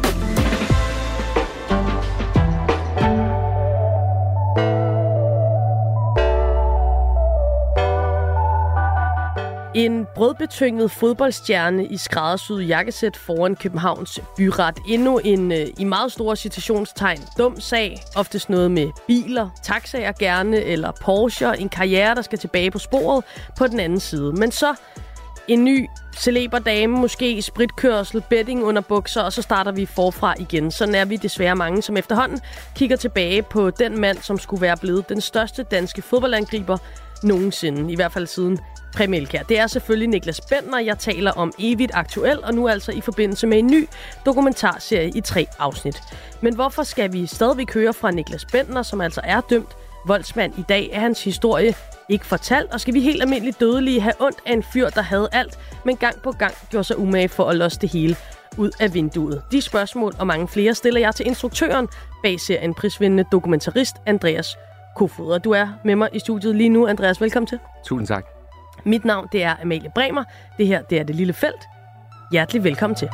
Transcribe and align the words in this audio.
En 9.74 10.06
brødbetynget 10.14 10.90
fodboldstjerne 10.90 11.86
i 11.86 11.96
skræddersyet 11.96 12.68
jakkesæt 12.68 13.16
foran 13.16 13.56
Københavns 13.56 14.20
byret. 14.36 14.78
Endnu 14.88 15.18
en 15.18 15.52
øh, 15.52 15.66
i 15.78 15.84
meget 15.84 16.12
store 16.12 16.36
citationstegn 16.36 17.20
dum 17.38 17.60
sag. 17.60 18.02
Oftest 18.16 18.50
noget 18.50 18.70
med 18.70 18.88
biler, 19.06 19.48
taxaer 19.62 20.12
gerne, 20.12 20.56
eller 20.56 20.92
Porsche. 21.00 21.58
En 21.58 21.68
karriere, 21.68 22.14
der 22.14 22.22
skal 22.22 22.38
tilbage 22.38 22.70
på 22.70 22.78
sporet 22.78 23.24
på 23.58 23.66
den 23.66 23.80
anden 23.80 24.00
side. 24.00 24.32
Men 24.32 24.50
så 24.50 24.74
en 25.48 25.64
ny 25.64 25.86
celeber 26.16 26.58
dame, 26.58 26.96
måske 27.00 27.42
spritkørsel, 27.42 28.22
betting 28.30 28.64
under 28.64 28.82
bukser, 28.82 29.22
og 29.22 29.32
så 29.32 29.42
starter 29.42 29.72
vi 29.72 29.86
forfra 29.86 30.34
igen. 30.38 30.70
Så 30.70 30.92
er 30.94 31.04
vi 31.04 31.16
desværre 31.16 31.56
mange, 31.56 31.82
som 31.82 31.96
efterhånden 31.96 32.40
kigger 32.76 32.96
tilbage 32.96 33.42
på 33.42 33.70
den 33.70 34.00
mand, 34.00 34.18
som 34.18 34.38
skulle 34.38 34.62
være 34.62 34.76
blevet 34.76 35.08
den 35.08 35.20
største 35.20 35.62
danske 35.62 36.02
fodboldangriber 36.02 36.78
nogensinde. 37.22 37.92
I 37.92 37.96
hvert 37.96 38.12
fald 38.12 38.26
siden 38.26 38.58
Præmælkær. 38.94 39.42
Det 39.42 39.58
er 39.58 39.66
selvfølgelig 39.66 40.08
Niklas 40.08 40.40
Bender, 40.40 40.78
jeg 40.78 40.98
taler 40.98 41.32
om 41.32 41.52
evigt 41.58 41.90
aktuel, 41.94 42.44
og 42.44 42.54
nu 42.54 42.68
altså 42.68 42.92
i 42.92 43.00
forbindelse 43.00 43.46
med 43.46 43.58
en 43.58 43.66
ny 43.66 43.88
dokumentarserie 44.26 45.10
i 45.14 45.20
tre 45.20 45.46
afsnit. 45.58 46.02
Men 46.40 46.54
hvorfor 46.54 46.82
skal 46.82 47.12
vi 47.12 47.26
stadigvæk 47.26 47.74
høre 47.74 47.92
fra 47.92 48.10
Niklas 48.10 48.44
Bender, 48.44 48.82
som 48.82 49.00
altså 49.00 49.20
er 49.24 49.40
dømt 49.40 49.76
voldsmand 50.06 50.58
i 50.58 50.64
dag? 50.68 50.90
Er 50.92 51.00
hans 51.00 51.24
historie 51.24 51.74
ikke 52.08 52.26
fortalt, 52.26 52.72
og 52.72 52.80
skal 52.80 52.94
vi 52.94 53.00
helt 53.00 53.22
almindeligt 53.22 53.60
dødelige 53.60 54.00
have 54.00 54.14
ondt 54.20 54.38
af 54.46 54.52
en 54.52 54.62
fyr, 54.62 54.88
der 54.88 55.02
havde 55.02 55.28
alt, 55.32 55.58
men 55.84 55.96
gang 55.96 56.22
på 56.22 56.32
gang 56.32 56.54
gjorde 56.70 56.84
sig 56.84 56.98
umage 56.98 57.28
for 57.28 57.44
at 57.44 57.56
losse 57.56 57.80
det 57.80 57.90
hele 57.90 58.16
ud 58.56 58.70
af 58.80 58.94
vinduet? 58.94 59.42
De 59.52 59.60
spørgsmål 59.60 60.14
og 60.18 60.26
mange 60.26 60.48
flere 60.48 60.74
stiller 60.74 61.00
jeg 61.00 61.14
til 61.14 61.26
instruktøren 61.26 61.88
bag 62.22 62.40
serien 62.40 62.74
prisvindende 62.74 63.24
dokumentarist 63.32 63.96
Andreas 64.06 64.56
Kofod. 64.96 65.32
Og 65.32 65.44
du 65.44 65.50
er 65.50 65.68
med 65.84 65.96
mig 65.96 66.08
i 66.12 66.18
studiet 66.18 66.56
lige 66.56 66.68
nu. 66.68 66.86
Andreas, 66.86 67.20
velkommen 67.20 67.46
til. 67.46 67.58
Tusind 67.84 68.06
tak. 68.06 68.39
Mit 68.84 69.04
navn 69.04 69.28
det 69.32 69.42
er 69.42 69.54
Amalie 69.62 69.90
Bremer. 69.94 70.24
Det 70.58 70.66
her 70.66 70.82
det 70.82 70.98
er 70.98 71.04
Det 71.04 71.16
Lille 71.16 71.32
Felt. 71.32 71.68
Hjertelig 72.32 72.64
velkommen 72.64 72.94
til. 72.96 73.08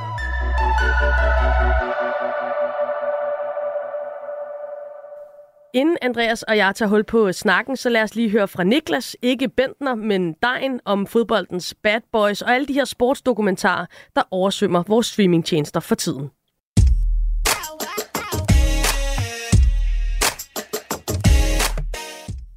Inden 5.75 5.97
Andreas 6.03 6.43
og 6.43 6.57
jeg 6.57 6.75
tager 6.75 6.89
hul 6.89 7.05
på 7.05 7.33
snakken, 7.33 7.77
så 7.77 7.89
lad 7.89 8.03
os 8.03 8.15
lige 8.15 8.31
høre 8.31 8.49
fra 8.49 8.65
Niklas, 8.65 9.17
ikke 9.23 9.49
Bentner, 9.49 9.95
men 9.95 10.35
Dejen 10.43 10.81
om 10.85 11.07
fodboldens 11.07 11.75
bad 11.83 12.01
boys 12.13 12.43
og 12.43 12.55
alle 12.55 12.67
de 12.67 12.73
her 12.73 12.85
sportsdokumentarer, 12.85 13.87
der 14.17 14.23
oversvømmer 14.31 14.83
vores 14.89 15.07
streamingtjenester 15.07 15.81
for 15.81 15.95
tiden. 15.95 16.31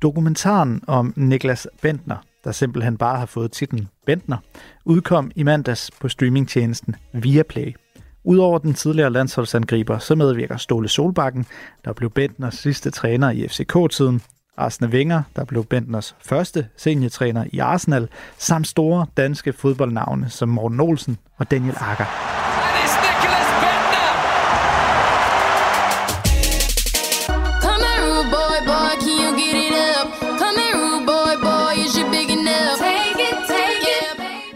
Dokumentaren 0.02 0.82
om 0.88 1.14
Niklas 1.16 1.68
Bentner, 1.82 2.18
der 2.44 2.52
simpelthen 2.52 2.98
bare 2.98 3.20
har 3.20 3.26
fået 3.26 3.52
titlen 3.52 3.90
Bentner, 4.06 4.38
udkom 4.86 5.32
i 5.36 5.44
mandags 5.44 5.92
på 6.02 6.10
streamingtjenesten 6.10 6.96
Viaplay. 7.14 7.76
Udover 8.24 8.58
den 8.58 8.74
tidligere 8.74 9.10
landsholdsangriber, 9.10 9.98
så 9.98 10.16
medvirker 10.16 10.58
Ståle 10.58 10.88
Solbakken, 10.88 11.46
der 11.86 11.94
blev 11.94 12.10
Bentners 12.10 12.56
sidste 12.56 12.92
træner 12.92 13.30
i 13.30 13.48
FCK-tiden, 13.48 14.22
Arsene 14.58 14.90
Wenger, 14.90 15.22
der 15.36 15.46
blev 15.46 15.66
Bentners 15.66 16.16
første 16.22 16.68
seniortræner 16.78 17.46
i 17.52 17.60
Arsenal, 17.60 18.08
samt 18.38 18.68
store 18.68 19.06
danske 19.18 19.54
fodboldnavne 19.54 20.30
som 20.30 20.50
Morten 20.50 20.80
Olsen 20.80 21.18
og 21.38 21.52
Daniel 21.52 21.76
Akker. 21.78 22.49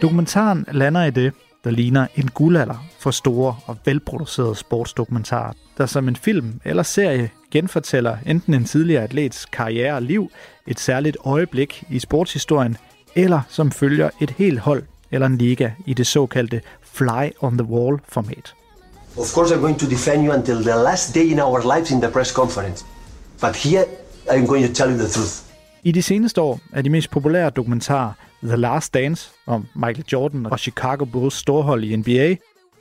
Dokumentaren 0.03 0.65
lander 0.71 1.03
i 1.03 1.11
det, 1.11 1.33
der 1.63 1.71
ligner 1.71 2.07
en 2.15 2.27
guldalder 2.27 2.85
for 2.99 3.11
store 3.11 3.55
og 3.65 3.77
velproducerede 3.85 4.55
sportsdokumentarer, 4.55 5.53
der 5.77 5.85
som 5.85 6.07
en 6.07 6.15
film 6.15 6.59
eller 6.65 6.83
serie 6.83 7.29
genfortæller 7.51 8.17
enten 8.25 8.53
en 8.53 8.65
tidligere 8.65 9.03
atlets 9.03 9.45
karriere 9.45 9.95
og 9.95 10.01
liv, 10.01 10.31
et 10.67 10.79
særligt 10.79 11.17
øjeblik 11.25 11.83
i 11.89 11.99
sportshistorien, 11.99 12.77
eller 13.15 13.41
som 13.49 13.71
følger 13.71 14.09
et 14.21 14.29
helt 14.29 14.59
hold 14.59 14.83
eller 15.11 15.27
en 15.27 15.37
liga 15.37 15.71
i 15.85 15.93
det 15.93 16.07
såkaldte 16.07 16.61
fly 16.81 17.29
on 17.39 17.57
the 17.57 17.67
wall 17.67 17.99
format. 18.07 18.53
Of 19.17 19.33
course 19.33 19.55
I'm 19.55 19.59
going 19.59 19.79
to 19.79 19.89
defend 19.89 20.27
you 20.27 20.33
until 20.33 20.55
the 20.55 20.75
last 20.83 21.15
day 21.15 21.25
in 21.31 21.39
our 21.39 21.75
lives 21.75 21.91
in 21.91 22.01
the 22.01 22.11
press 22.11 22.29
conference. 22.29 22.85
But 23.41 23.55
here 23.55 23.83
I'm 24.29 24.47
going 24.47 24.67
to 24.67 24.73
tell 24.73 24.89
you 24.91 24.97
the 24.97 25.09
truth. 25.09 25.43
I 25.83 25.91
de 25.91 26.01
seneste 26.01 26.41
år 26.41 26.59
er 26.73 26.81
de 26.81 26.89
mest 26.89 27.09
populære 27.09 27.49
dokumentarer 27.49 28.11
The 28.43 28.57
Last 28.57 28.93
Dance 28.93 29.31
om 29.45 29.67
Michael 29.75 30.05
Jordan 30.11 30.45
og 30.45 30.59
Chicago 30.59 31.05
Bulls 31.05 31.33
storhold 31.33 31.83
i 31.83 31.95
NBA, 31.95 32.35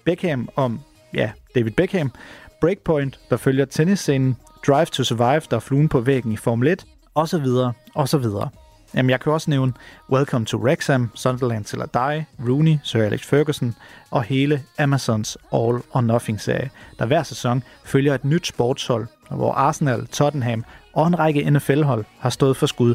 Beckham 0.04 0.48
om, 0.56 0.80
ja, 1.14 1.30
David 1.54 1.70
Beckham, 1.70 2.12
Breakpoint, 2.60 3.20
der 3.30 3.36
følger 3.36 3.64
tennisscenen, 3.64 4.36
Drive 4.66 4.86
to 4.86 5.04
Survive, 5.04 5.42
der 5.50 5.56
er 5.56 5.60
fluen 5.60 5.88
på 5.88 6.00
væggen 6.00 6.32
i 6.32 6.36
Formel 6.36 6.68
1, 6.68 6.84
og 7.14 7.28
så 7.28 7.38
videre, 7.38 7.72
og 7.94 8.08
så 8.08 8.18
videre. 8.18 8.48
Jamen, 8.94 9.10
jeg 9.10 9.20
kan 9.20 9.32
også 9.32 9.50
nævne 9.50 9.72
Welcome 10.10 10.46
to 10.46 10.58
Wrexham, 10.58 11.10
Sunderland 11.14 11.64
til 11.64 11.82
at 11.82 11.94
Die, 11.94 12.26
Rooney, 12.48 12.76
Sir 12.82 13.02
Alex 13.02 13.20
Ferguson 13.20 13.74
og 14.10 14.22
hele 14.22 14.62
Amazons 14.78 15.38
All 15.52 15.82
or 15.92 16.00
Nothing-serie, 16.00 16.70
der 16.98 17.06
hver 17.06 17.22
sæson 17.22 17.62
følger 17.84 18.14
et 18.14 18.24
nyt 18.24 18.46
sportshold, 18.46 19.06
hvor 19.30 19.52
Arsenal, 19.52 20.06
Tottenham 20.06 20.64
og 20.92 21.06
en 21.06 21.18
række 21.18 21.50
NFL-hold 21.50 22.04
har 22.18 22.30
stået 22.30 22.56
for 22.56 22.66
skud. 22.66 22.94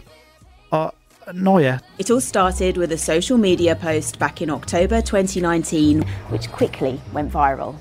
Og 0.72 0.94
Nå 1.34 1.60
ja. 1.60 1.78
It 2.00 2.12
all 2.12 2.22
started 2.22 2.78
with 2.78 2.94
a 2.94 2.98
social 2.98 3.40
media 3.40 3.74
post 3.74 4.20
back 4.20 4.42
in 4.42 4.50
October 4.50 5.02
2019, 5.02 6.04
which 6.30 6.52
quickly 6.52 7.00
went 7.14 7.34
viral. 7.34 7.76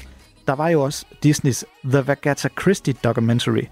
Der 0.46 0.52
var 0.52 0.68
jo 0.68 0.82
også 0.82 1.06
Disneys 1.22 1.64
The 1.84 1.98
Agatha 2.08 2.48
Christie 2.60 2.94
documentary, 3.04 3.64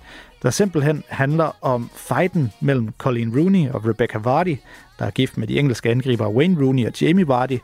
der 0.42 0.50
simpelthen 0.50 1.02
handler 1.08 1.56
om 1.64 1.90
fighten 1.94 2.52
mellem 2.60 2.94
Colleen 2.98 3.38
Rooney 3.38 3.70
og 3.70 3.86
Rebecca 3.86 4.18
Vardy, 4.18 4.56
der 4.98 5.04
er 5.04 5.10
gift 5.10 5.38
med 5.38 5.46
de 5.46 5.58
engelske 5.58 5.90
angriber 5.90 6.28
Wayne 6.28 6.64
Rooney 6.64 6.86
og 6.86 6.92
Jamie 7.00 7.28
Vardy, 7.28 7.58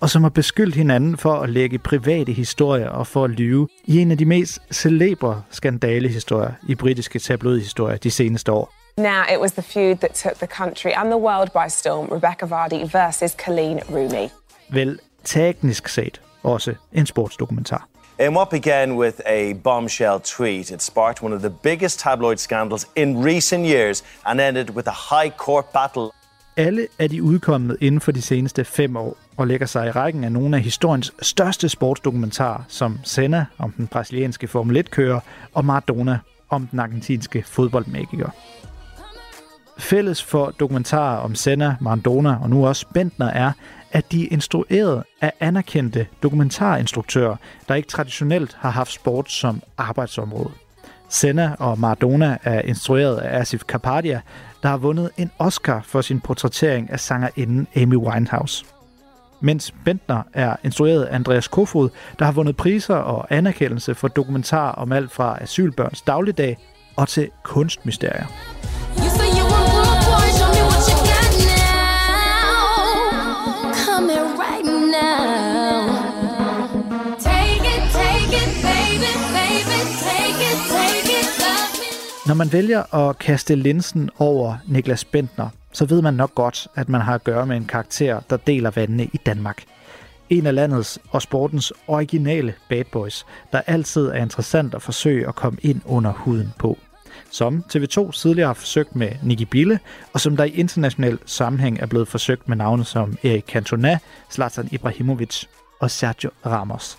og 0.00 0.10
som 0.10 0.22
har 0.22 0.30
beskyldt 0.30 0.74
hinanden 0.74 1.16
for 1.16 1.34
at 1.34 1.48
lægge 1.50 1.78
private 1.78 2.32
historier 2.32 2.88
og 2.88 3.06
for 3.06 3.24
at 3.24 3.30
lyve 3.30 3.68
i 3.84 3.98
en 3.98 4.10
af 4.10 4.18
de 4.18 4.24
mest 4.24 4.58
celebre 4.72 5.42
skandalehistorier 5.50 6.52
i 6.68 6.74
britiske 6.74 7.18
tabloidhistorier 7.18 7.96
de 7.96 8.10
seneste 8.10 8.52
år. 8.52 8.85
Now 8.98 9.24
it 9.34 9.40
was 9.40 9.52
the 9.52 9.62
feud 9.62 9.96
that 9.96 10.14
took 10.14 10.34
the 10.38 10.46
country 10.46 10.92
and 10.94 11.10
the 11.10 11.18
world 11.18 11.52
by 11.52 11.68
storm, 11.68 12.06
Rebecca 12.06 12.46
Vardy 12.46 12.90
versus 12.92 13.36
Colleen 13.44 13.80
Rooney. 13.90 14.28
Vel, 14.68 14.98
teknisk 15.24 15.88
set 15.88 16.20
også 16.42 16.74
en 16.92 17.06
sportsdokumentar. 17.06 17.88
In 18.20 18.36
what 18.36 18.48
began 18.48 18.92
with 18.92 19.20
a 19.26 19.52
bombshell 19.64 20.20
tweet, 20.24 20.70
it 20.70 20.82
sparked 20.82 21.22
one 21.22 21.34
of 21.34 21.40
the 21.40 21.50
biggest 21.50 22.00
tabloid 22.00 22.36
scandals 22.36 22.86
in 22.96 23.24
recent 23.24 23.66
years 23.66 24.04
and 24.26 24.40
ended 24.40 24.70
with 24.70 24.88
a 24.88 25.16
high 25.16 25.36
court 25.36 25.64
battle. 25.64 26.10
Alle 26.56 26.86
er 26.98 27.06
de 27.08 27.22
udkommet 27.22 27.76
inden 27.80 28.00
for 28.00 28.12
de 28.12 28.22
seneste 28.22 28.64
fem 28.64 28.96
år 28.96 29.16
og 29.36 29.46
lægger 29.46 29.66
sig 29.66 29.86
i 29.86 29.90
rækken 29.90 30.24
af 30.24 30.32
nogle 30.32 30.56
af 30.56 30.62
historiens 30.62 31.12
største 31.22 31.68
sportsdokumentarer, 31.68 32.62
som 32.68 32.98
Senna 33.04 33.46
om 33.58 33.72
den 33.72 33.86
brasilianske 33.86 34.48
Formel 34.48 34.78
1-kører 34.78 35.20
og 35.54 35.64
Maradona 35.64 36.18
om 36.50 36.66
den 36.66 36.78
argentinske 36.78 37.42
fodboldmagiker. 37.46 38.30
Fælles 39.78 40.22
for 40.22 40.50
dokumentarer 40.60 41.18
om 41.18 41.34
Senna, 41.34 41.76
Maradona 41.80 42.36
og 42.42 42.50
nu 42.50 42.66
også 42.66 42.86
Bentner 42.94 43.26
er, 43.26 43.52
at 43.92 44.12
de 44.12 44.24
er 44.24 44.28
instrueret 44.30 45.02
af 45.20 45.32
anerkendte 45.40 46.06
dokumentarinstruktører, 46.22 47.36
der 47.68 47.74
ikke 47.74 47.88
traditionelt 47.88 48.56
har 48.60 48.70
haft 48.70 48.92
sport 48.92 49.30
som 49.30 49.62
arbejdsområde. 49.78 50.50
Senna 51.08 51.56
og 51.58 51.78
Maradona 51.78 52.38
er 52.42 52.60
instrueret 52.60 53.16
af 53.16 53.40
Asif 53.40 53.64
Kapadia, 53.64 54.20
der 54.62 54.68
har 54.68 54.76
vundet 54.76 55.10
en 55.16 55.30
Oscar 55.38 55.80
for 55.84 56.00
sin 56.00 56.20
portrættering 56.20 56.90
af 56.90 57.00
sangerinden 57.00 57.66
Amy 57.76 57.96
Winehouse. 57.96 58.64
Mens 59.40 59.74
Bentner 59.84 60.22
er 60.32 60.56
instrueret 60.64 61.04
af 61.04 61.14
Andreas 61.14 61.48
Kofod, 61.48 61.88
der 62.18 62.24
har 62.24 62.32
vundet 62.32 62.56
priser 62.56 62.94
og 62.94 63.26
anerkendelse 63.30 63.94
for 63.94 64.08
dokumentar 64.08 64.72
om 64.72 64.92
alt 64.92 65.12
fra 65.12 65.38
asylbørns 65.40 66.02
dagligdag 66.02 66.58
og 66.96 67.08
til 67.08 67.30
kunstmysterier. 67.42 68.26
Når 82.26 82.34
man 82.34 82.52
vælger 82.52 82.94
at 82.94 83.18
kaste 83.18 83.54
linsen 83.54 84.10
over 84.18 84.56
Niklas 84.68 85.04
Bentner, 85.04 85.48
så 85.72 85.84
ved 85.84 86.02
man 86.02 86.14
nok 86.14 86.34
godt, 86.34 86.68
at 86.74 86.88
man 86.88 87.00
har 87.00 87.14
at 87.14 87.24
gøre 87.24 87.46
med 87.46 87.56
en 87.56 87.64
karakter, 87.64 88.20
der 88.30 88.36
deler 88.36 88.70
vandene 88.70 89.04
i 89.04 89.20
Danmark. 89.26 89.64
En 90.30 90.46
af 90.46 90.54
landets 90.54 90.98
og 91.10 91.22
sportens 91.22 91.72
originale 91.86 92.54
bad 92.68 92.84
boys, 92.92 93.26
der 93.52 93.60
altid 93.66 94.06
er 94.06 94.14
interessant 94.14 94.74
at 94.74 94.82
forsøge 94.82 95.28
at 95.28 95.34
komme 95.34 95.58
ind 95.62 95.80
under 95.84 96.12
huden 96.12 96.52
på. 96.58 96.78
Som 97.30 97.64
TV2 97.76 98.12
tidligere 98.12 98.46
har 98.46 98.54
forsøgt 98.54 98.96
med 98.96 99.10
Nicky 99.22 99.42
Bille, 99.50 99.80
og 100.12 100.20
som 100.20 100.36
der 100.36 100.44
i 100.44 100.50
international 100.50 101.18
sammenhæng 101.26 101.80
er 101.80 101.86
blevet 101.86 102.08
forsøgt 102.08 102.48
med 102.48 102.56
navne 102.56 102.84
som 102.84 103.18
Erik 103.24 103.44
Cantona, 103.48 103.98
Zlatan 104.32 104.68
Ibrahimovic 104.72 105.44
og 105.80 105.90
Sergio 105.90 106.30
Ramos. 106.46 106.98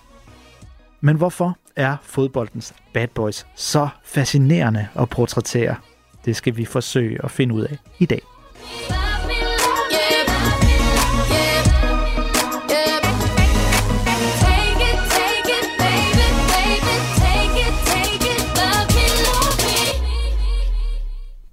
Men 1.00 1.16
hvorfor 1.16 1.58
er 1.78 1.96
fodboldens 2.02 2.74
bad 2.94 3.08
boys 3.08 3.46
så 3.54 3.88
fascinerende 4.04 4.88
at 4.98 5.08
portrættere? 5.08 5.76
Det 6.24 6.36
skal 6.36 6.56
vi 6.56 6.64
forsøge 6.64 7.24
at 7.24 7.30
finde 7.30 7.54
ud 7.54 7.62
af 7.62 7.78
i 7.98 8.06
dag. 8.06 8.20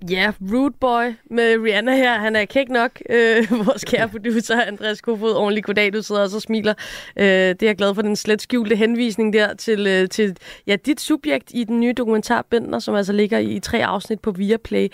Ja, 0.09 0.31
Rude 0.53 0.71
Boy 0.79 1.13
med 1.29 1.57
Rihanna 1.63 1.95
her. 1.95 2.19
Han 2.19 2.35
er 2.35 2.45
kæk 2.45 2.69
nok. 2.69 3.01
Øh, 3.09 3.51
vores 3.65 3.83
kære 3.83 4.09
producer, 4.09 4.61
Andreas 4.61 5.01
Kofod. 5.01 5.33
Ordentlig 5.33 5.63
goddag, 5.63 5.93
du 5.93 6.01
sidder 6.01 6.21
og 6.21 6.29
så 6.29 6.39
smiler. 6.39 6.73
Øh, 7.17 7.25
det 7.25 7.63
er 7.63 7.67
jeg 7.67 7.75
glad 7.75 7.95
for, 7.95 8.01
den 8.01 8.15
slet 8.15 8.41
skjulte 8.41 8.75
henvisning 8.75 9.33
der 9.33 9.53
til, 9.53 9.87
øh, 9.87 10.09
til 10.09 10.37
ja, 10.67 10.75
dit 10.75 11.01
subjekt 11.01 11.51
i 11.53 11.63
den 11.63 11.79
nye 11.79 11.93
dokumentar 11.93 12.45
Bender, 12.49 12.79
som 12.79 12.95
altså 12.95 13.13
ligger 13.13 13.37
i, 13.37 13.59
tre 13.59 13.85
afsnit 13.85 14.19
på 14.19 14.31
Viaplay. 14.31 14.87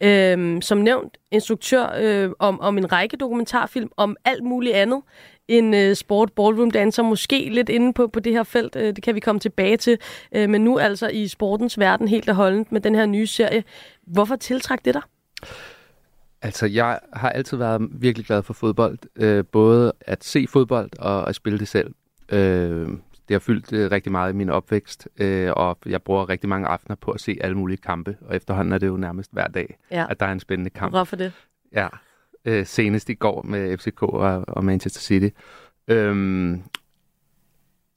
Øh, 0.00 0.62
som 0.62 0.78
nævnt, 0.78 1.18
instruktør 1.30 1.96
øh, 2.00 2.30
om, 2.38 2.60
om 2.60 2.78
en 2.78 2.92
række 2.92 3.16
dokumentarfilm 3.16 3.90
om 3.96 4.16
alt 4.24 4.44
muligt 4.44 4.74
andet 4.74 5.02
en 5.48 5.74
øh, 5.74 5.96
sport 5.96 6.32
ballroom 6.32 6.70
danser, 6.70 7.02
måske 7.02 7.48
lidt 7.52 7.68
inde 7.68 7.92
på, 7.92 8.06
på 8.06 8.20
det 8.20 8.32
her 8.32 8.42
felt, 8.42 8.76
øh, 8.76 8.96
det 8.96 9.02
kan 9.02 9.14
vi 9.14 9.20
komme 9.20 9.38
tilbage 9.38 9.76
til, 9.76 9.98
øh, 10.32 10.50
men 10.50 10.60
nu 10.60 10.78
altså 10.78 11.08
i 11.08 11.28
sportens 11.28 11.78
verden 11.78 12.08
helt 12.08 12.28
og 12.28 12.34
holdent 12.34 12.72
med 12.72 12.80
den 12.80 12.94
her 12.94 13.06
nye 13.06 13.26
serie. 13.26 13.64
Hvorfor 14.12 14.36
tiltræk 14.36 14.84
det 14.84 14.94
dig? 14.94 15.02
Altså, 16.42 16.66
jeg 16.66 17.00
har 17.12 17.30
altid 17.30 17.56
været 17.56 17.88
virkelig 17.92 18.26
glad 18.26 18.42
for 18.42 18.54
fodbold. 18.54 18.98
Øh, 19.16 19.44
både 19.44 19.92
at 20.00 20.24
se 20.24 20.46
fodbold 20.48 20.90
og 20.98 21.28
at 21.28 21.34
spille 21.34 21.58
det 21.58 21.68
selv. 21.68 21.94
Øh, 22.28 22.88
det 23.28 23.34
har 23.34 23.38
fyldt 23.38 23.72
øh, 23.72 23.90
rigtig 23.90 24.12
meget 24.12 24.32
i 24.32 24.36
min 24.36 24.50
opvækst, 24.50 25.08
øh, 25.16 25.52
og 25.56 25.78
jeg 25.86 26.02
bruger 26.02 26.28
rigtig 26.28 26.48
mange 26.48 26.68
aftener 26.68 26.96
på 26.96 27.10
at 27.10 27.20
se 27.20 27.38
alle 27.40 27.56
mulige 27.56 27.76
kampe, 27.76 28.16
og 28.20 28.36
efterhånden 28.36 28.72
er 28.72 28.78
det 28.78 28.86
jo 28.86 28.96
nærmest 28.96 29.32
hver 29.32 29.46
dag, 29.46 29.78
ja. 29.90 30.06
at 30.10 30.20
der 30.20 30.26
er 30.26 30.32
en 30.32 30.40
spændende 30.40 30.70
kamp. 30.70 30.92
Hvorfor 30.92 31.16
det? 31.16 31.32
Ja, 31.72 31.88
øh, 32.44 32.66
senest 32.66 33.08
i 33.08 33.14
går 33.14 33.42
med 33.42 33.78
FCK 33.78 34.02
og, 34.02 34.44
og 34.48 34.64
Manchester 34.64 35.00
City. 35.00 35.28
Øhm, 35.88 36.62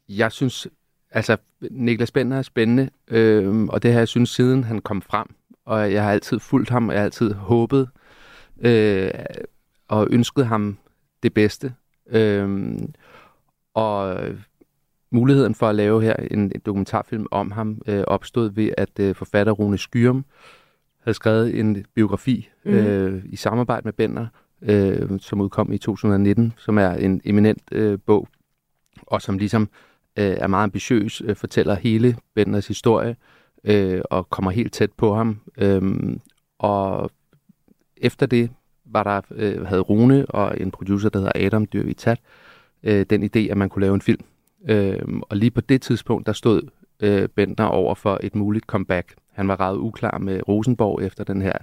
jeg 0.09 0.31
synes, 0.31 0.67
altså 1.11 1.37
Niklas 1.61 2.11
Bender 2.11 2.37
er 2.37 2.41
spændende, 2.41 2.89
øhm, 3.07 3.69
og 3.69 3.83
det 3.83 3.91
har 3.91 3.99
jeg 3.99 4.07
synes 4.07 4.29
siden 4.29 4.63
han 4.63 4.79
kom 4.79 5.01
frem, 5.01 5.27
og 5.65 5.93
jeg 5.93 6.03
har 6.03 6.11
altid 6.11 6.39
fulgt 6.39 6.69
ham, 6.69 6.87
og 6.87 6.93
jeg 6.93 7.01
har 7.01 7.05
altid 7.05 7.33
håbet 7.33 7.89
øh, 8.61 9.11
og 9.87 10.07
ønsket 10.11 10.47
ham 10.47 10.77
det 11.23 11.33
bedste. 11.33 11.73
Øhm, 12.09 12.93
og 13.73 14.17
muligheden 15.11 15.55
for 15.55 15.69
at 15.69 15.75
lave 15.75 16.01
her 16.01 16.15
en, 16.15 16.39
en 16.39 16.61
dokumentarfilm 16.65 17.25
om 17.31 17.51
ham 17.51 17.81
øh, 17.87 18.03
opstod 18.07 18.51
ved, 18.51 18.69
at 18.77 18.99
øh, 18.99 19.15
forfatter 19.15 19.53
Rune 19.53 19.77
Skyrum 19.77 20.25
havde 20.99 21.15
skrevet 21.15 21.59
en 21.59 21.85
biografi 21.95 22.49
mm. 22.65 22.71
øh, 22.71 23.23
i 23.25 23.35
samarbejde 23.35 23.81
med 23.85 23.93
Bender, 23.93 24.27
øh, 24.61 25.19
som 25.19 25.41
udkom 25.41 25.73
i 25.73 25.77
2019, 25.77 26.53
som 26.57 26.77
er 26.77 26.91
en 26.91 27.21
eminent 27.25 27.61
øh, 27.71 27.99
bog, 28.05 28.27
og 29.01 29.21
som 29.21 29.37
ligesom 29.37 29.69
øh, 30.17 30.25
er 30.25 30.47
meget 30.47 30.63
ambitiøs, 30.63 31.21
øh, 31.25 31.35
fortæller 31.35 31.75
hele 31.75 32.17
Benders 32.35 32.67
historie, 32.67 33.09
øh, 33.09 33.15
øh, 33.63 34.01
og 34.09 34.29
kommer 34.29 34.51
helt 34.51 34.73
tæt 34.73 34.91
på 34.91 35.13
ham. 35.15 35.39
Øh, 35.57 35.81
og 36.59 37.11
efter 37.97 38.25
det 38.25 38.49
var 38.85 39.03
der, 39.03 39.21
øh, 39.31 39.65
havde 39.65 39.81
Rune 39.81 40.25
og 40.25 40.61
en 40.61 40.71
producer, 40.71 41.09
der 41.09 41.19
hedder 41.19 41.45
Adam 41.45 41.65
Dyrvitat, 41.65 42.19
øh, 42.83 43.05
den 43.09 43.23
idé, 43.23 43.39
at 43.39 43.57
man 43.57 43.69
kunne 43.69 43.81
lave 43.81 43.95
en 43.95 44.01
film. 44.01 44.25
Øh, 44.69 44.99
og 45.21 45.37
lige 45.37 45.51
på 45.51 45.61
det 45.61 45.81
tidspunkt, 45.81 46.27
der 46.27 46.33
stod 46.33 46.61
øh, 46.99 47.29
Bender 47.29 47.63
over 47.63 47.95
for 47.95 48.19
et 48.23 48.35
muligt 48.35 48.65
comeback. 48.65 49.15
Han 49.31 49.47
var 49.47 49.59
ret 49.59 49.77
uklar 49.77 50.17
med 50.17 50.47
Rosenborg 50.47 51.03
efter 51.03 51.23
den 51.23 51.41
her 51.41 51.53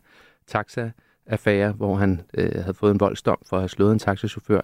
taxa-affære, 0.46 1.72
hvor 1.72 1.96
han 1.96 2.20
øh, 2.34 2.52
havde 2.54 2.74
fået 2.74 2.90
en 2.90 3.00
voldsdom 3.00 3.38
for 3.46 3.56
at 3.56 3.62
have 3.62 3.68
slået 3.68 3.92
en 3.92 3.98
taxachauffør. 3.98 4.60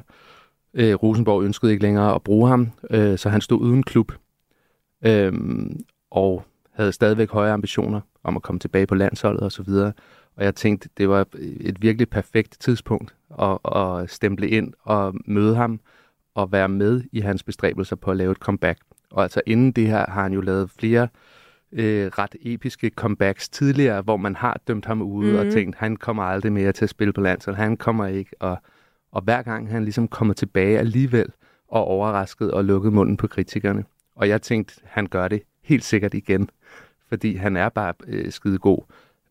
Øh, 0.74 0.94
Rosenborg 0.94 1.42
ønskede 1.42 1.72
ikke 1.72 1.82
længere 1.82 2.14
at 2.14 2.22
bruge 2.22 2.48
ham, 2.48 2.70
øh, 2.90 3.18
så 3.18 3.28
han 3.28 3.40
stod 3.40 3.60
uden 3.60 3.82
klub. 3.82 4.12
Øh, 5.06 5.32
og 6.10 6.44
havde 6.74 6.92
stadigvæk 6.92 7.30
høje 7.30 7.52
ambitioner 7.52 8.00
om 8.24 8.36
at 8.36 8.42
komme 8.42 8.58
tilbage 8.58 8.86
på 8.86 8.94
landsholdet 8.94 9.42
osv. 9.42 9.68
Og 10.36 10.44
jeg 10.44 10.54
tænkte, 10.54 10.88
det 10.96 11.08
var 11.08 11.26
et 11.60 11.82
virkelig 11.82 12.08
perfekt 12.08 12.56
tidspunkt 12.60 13.14
at, 13.40 13.58
at 13.76 14.10
stemple 14.10 14.48
ind 14.48 14.72
og 14.82 15.14
møde 15.26 15.56
ham 15.56 15.80
og 16.34 16.52
være 16.52 16.68
med 16.68 17.02
i 17.12 17.20
hans 17.20 17.42
bestræbelser 17.42 17.96
på 17.96 18.10
at 18.10 18.16
lave 18.16 18.32
et 18.32 18.38
comeback. 18.38 18.78
Og 19.10 19.22
altså 19.22 19.40
inden 19.46 19.72
det 19.72 19.86
her 19.86 20.10
har 20.10 20.22
han 20.22 20.32
jo 20.32 20.40
lavet 20.40 20.70
flere 20.70 21.08
øh, 21.72 22.06
ret 22.06 22.36
episke 22.40 22.90
comebacks 22.96 23.48
tidligere, 23.48 24.02
hvor 24.02 24.16
man 24.16 24.36
har 24.36 24.60
dømt 24.68 24.86
ham 24.86 25.02
ude 25.02 25.32
mm. 25.32 25.38
og 25.38 25.44
mhm. 25.44 25.52
tænkt, 25.52 25.76
han 25.76 25.96
kommer 25.96 26.22
aldrig 26.22 26.52
mere 26.52 26.72
til 26.72 26.84
at 26.84 26.90
spille 26.90 27.12
på 27.12 27.20
landshold, 27.20 27.56
han 27.56 27.76
kommer 27.76 28.06
ikke. 28.06 28.30
Og, 28.40 28.58
og 29.12 29.22
hver 29.22 29.42
gang 29.42 29.70
han 29.70 29.84
ligesom 29.84 30.08
kommer 30.08 30.34
tilbage 30.34 30.78
alligevel 30.78 31.26
og 31.68 31.84
overrasket 31.84 32.50
og 32.50 32.64
lukket 32.64 32.92
munden 32.92 33.16
på 33.16 33.26
kritikerne. 33.26 33.84
Og 34.16 34.28
jeg 34.28 34.42
tænkte, 34.42 34.80
han 34.84 35.06
gør 35.06 35.28
det 35.28 35.42
helt 35.64 35.84
sikkert 35.84 36.14
igen, 36.14 36.50
fordi 37.08 37.34
han 37.36 37.56
er 37.56 37.68
bare 37.68 37.94
øh, 38.06 38.32
skide 38.32 38.58
god. 38.58 38.78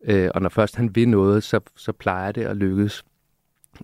Øh, 0.04 0.30
og 0.34 0.42
når 0.42 0.48
først 0.48 0.76
han 0.76 0.94
vil 0.94 1.08
noget, 1.08 1.42
så, 1.42 1.60
så 1.76 1.92
plejer 1.92 2.32
det 2.32 2.44
at 2.44 2.56
lykkes. 2.56 3.04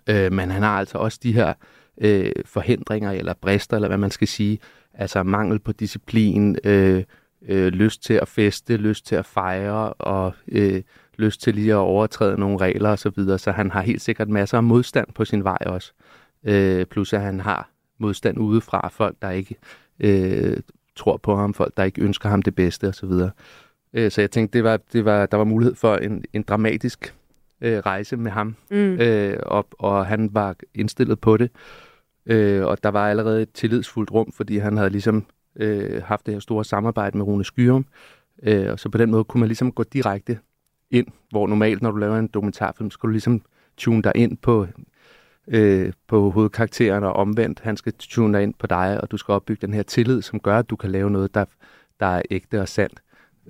Øh, 0.07 0.33
men 0.33 0.51
han 0.51 0.63
har 0.63 0.79
altså 0.79 0.99
også 0.99 1.19
de 1.23 1.33
her 1.33 1.55
øh, 2.01 2.33
forhindringer 2.45 3.11
eller 3.11 3.35
brister, 3.35 3.77
eller 3.77 3.89
hvad 3.89 3.99
man 3.99 4.11
skal 4.11 4.29
sige, 4.29 4.59
altså 4.95 5.23
mangel 5.23 5.59
på 5.59 5.73
disciplin, 5.73 6.57
øh, 6.65 7.05
øh, 7.49 7.67
lyst 7.67 8.03
til 8.03 8.15
at 8.15 8.29
feste, 8.29 8.77
lyst 8.77 9.07
til 9.07 9.17
at 9.17 9.27
fejre 9.27 9.93
og 9.93 10.35
øh, 10.49 10.83
lyst 11.19 11.41
til 11.41 11.55
lige 11.55 11.73
at 11.73 11.77
overtræde 11.77 12.41
nogle 12.41 12.59
regler 12.59 12.91
osv., 12.91 12.99
så, 12.99 13.13
videre. 13.17 13.39
så 13.39 13.51
han 13.51 13.71
har 13.71 13.83
helt 13.83 14.03
sikkert 14.03 14.29
masser 14.29 14.57
af 14.57 14.63
modstand 14.63 15.09
på 15.15 15.25
sin 15.25 15.45
vej 15.45 15.59
også. 15.67 15.93
Øh, 16.45 16.87
plus 16.87 17.13
at 17.13 17.21
han 17.21 17.41
har 17.41 17.71
modstand 17.99 18.39
udefra, 18.39 18.89
folk 18.89 19.17
der 19.23 19.31
ikke 19.31 19.57
øh, 20.01 20.57
tror 21.01 21.17
på 21.17 21.37
ham, 21.37 21.55
folk 21.55 21.77
der 21.77 21.85
ikke 21.85 22.03
ønsker 22.03 22.29
ham 22.29 22.43
det 22.43 22.55
bedste 22.55 22.89
osv. 22.89 23.09
Så, 23.09 23.31
øh, 23.93 24.11
så 24.11 24.21
jeg 24.21 24.31
tænkte, 24.31 24.59
det 24.59 24.65
var, 24.65 24.81
det 24.93 25.05
var, 25.05 25.27
der 25.27 25.37
var 25.37 25.45
mulighed 25.45 25.75
for 25.75 25.97
en, 25.97 26.25
en 26.33 26.43
dramatisk 26.43 27.15
øh, 27.61 27.79
rejse 27.79 28.17
med 28.17 28.31
ham, 28.31 28.57
mm. 28.71 28.77
øh, 28.77 29.37
og, 29.43 29.67
og 29.79 30.07
han 30.07 30.29
var 30.33 30.57
indstillet 30.75 31.21
på 31.21 31.37
det. 31.37 31.51
Øh, 32.27 32.65
og 32.65 32.83
der 32.83 32.89
var 32.89 33.09
allerede 33.11 33.43
et 33.43 33.53
tillidsfuldt 33.53 34.13
rum, 34.13 34.33
fordi 34.33 34.59
han 34.59 34.77
havde 34.77 34.91
ligesom 34.91 35.27
øh, 35.57 36.03
haft 36.03 36.27
det 36.27 36.35
her 36.35 36.41
store 36.41 36.65
samarbejde 36.65 37.19
med 37.19 37.27
Rune 37.27 37.45
Skyrum. 37.45 37.87
Øh, 38.43 38.73
og 38.73 38.81
så 38.81 38.89
på 38.89 38.99
den 38.99 39.11
måde 39.11 39.25
kunne 39.25 39.39
man 39.39 39.49
ligesom 39.49 39.73
gå 39.73 39.83
direkte 39.83 40.39
ind, 40.91 41.07
hvor 41.31 41.47
normalt, 41.47 41.83
når 41.83 41.91
du 41.91 41.97
laver 41.97 42.19
en 42.19 42.29
dokumentarfilm, 42.29 42.91
skal 42.91 43.07
du 43.07 43.11
ligesom 43.11 43.43
tune 43.77 44.03
dig 44.03 44.13
ind 44.15 44.37
på, 44.37 44.67
øh, 45.51 45.93
på 46.09 46.31
hovedkarakteren 46.31 47.05
og 47.05 47.13
omvendt. 47.13 47.61
Han 47.61 47.77
skal 47.77 47.93
tune 47.99 48.43
ind 48.43 48.55
på 48.55 48.67
dig, 48.67 49.01
og 49.01 49.11
du 49.11 49.17
skal 49.17 49.33
opbygge 49.33 49.67
den 49.67 49.75
her 49.75 49.83
tillid, 49.83 50.23
som 50.23 50.41
gør, 50.41 50.59
at 50.59 50.71
du 50.71 50.77
kan 50.77 50.91
lave 50.91 51.11
noget, 51.11 51.35
der, 51.35 51.45
der 52.01 52.07
er 52.07 52.23
ægte 52.31 52.61
og 52.61 52.69
sandt. 52.69 53.01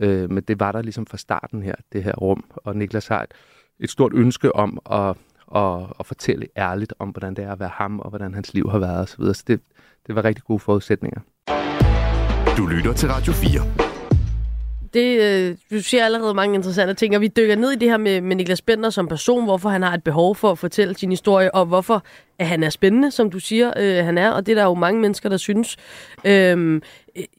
Øh, 0.01 0.31
men 0.31 0.43
det 0.43 0.61
var 0.61 0.73
der 0.73 0.83
ligesom 0.83 1.07
fra 1.07 1.17
starten 1.17 1.63
her, 1.63 1.75
det 1.93 2.05
her 2.05 2.13
rum. 2.13 2.45
Og 2.57 2.77
Niklas 2.77 3.09
har 3.09 3.23
et, 3.23 3.35
et 3.81 3.91
stort 3.91 4.13
ønske 4.15 4.57
om 4.57 4.79
at 4.91 5.17
at, 5.55 5.83
at 6.01 6.07
fortælle 6.07 6.47
ærligt 6.57 6.95
om, 6.99 7.09
hvordan 7.09 7.35
det 7.35 7.45
er 7.45 7.53
at 7.53 7.61
være 7.61 7.71
ham, 7.73 8.01
og 8.01 8.09
hvordan 8.09 8.35
hans 8.35 8.55
liv 8.55 8.71
har 8.71 8.79
været 8.79 9.03
osv. 9.03 9.25
Så 9.35 9.45
det, 9.47 9.61
det 10.07 10.15
var 10.15 10.25
rigtig 10.25 10.45
gode 10.45 10.59
forudsætninger. 10.59 11.21
Du 12.57 12.67
lytter 12.67 12.93
til 12.93 13.09
Radio 13.09 13.33
4. 13.33 13.90
Det, 14.95 15.21
øh, 15.21 15.57
du 15.71 15.83
siger 15.83 16.05
allerede 16.05 16.35
mange 16.35 16.55
interessante 16.55 16.95
ting, 16.95 17.17
og 17.17 17.21
vi 17.21 17.29
dykker 17.29 17.57
ned 17.57 17.73
i 17.73 17.77
det 17.77 17.91
her 17.91 17.97
med, 17.97 18.21
med 18.21 18.37
Niklas 18.37 18.63
Bender 18.63 18.91
som 18.91 19.09
person, 19.09 19.45
hvorfor 19.45 19.69
han 19.69 19.83
har 19.83 19.95
et 19.95 20.05
behov 20.05 20.37
for 20.37 20.51
at 20.51 20.59
fortælle 20.59 20.99
sin 20.99 21.11
historie, 21.11 21.55
og 21.55 21.67
hvorfor 21.67 22.05
at 22.41 22.47
han 22.47 22.63
er 22.63 22.71
spændende, 22.71 23.11
som 23.11 23.31
du 23.31 23.39
siger, 23.39 23.73
øh, 23.77 24.05
han 24.05 24.19
er, 24.19 24.31
og 24.31 24.47
det 24.47 24.53
er 24.53 24.57
der 24.57 24.65
jo 24.65 24.75
mange 24.75 25.01
mennesker, 25.01 25.29
der 25.29 25.37
synes. 25.37 25.77
Øhm, 26.25 26.83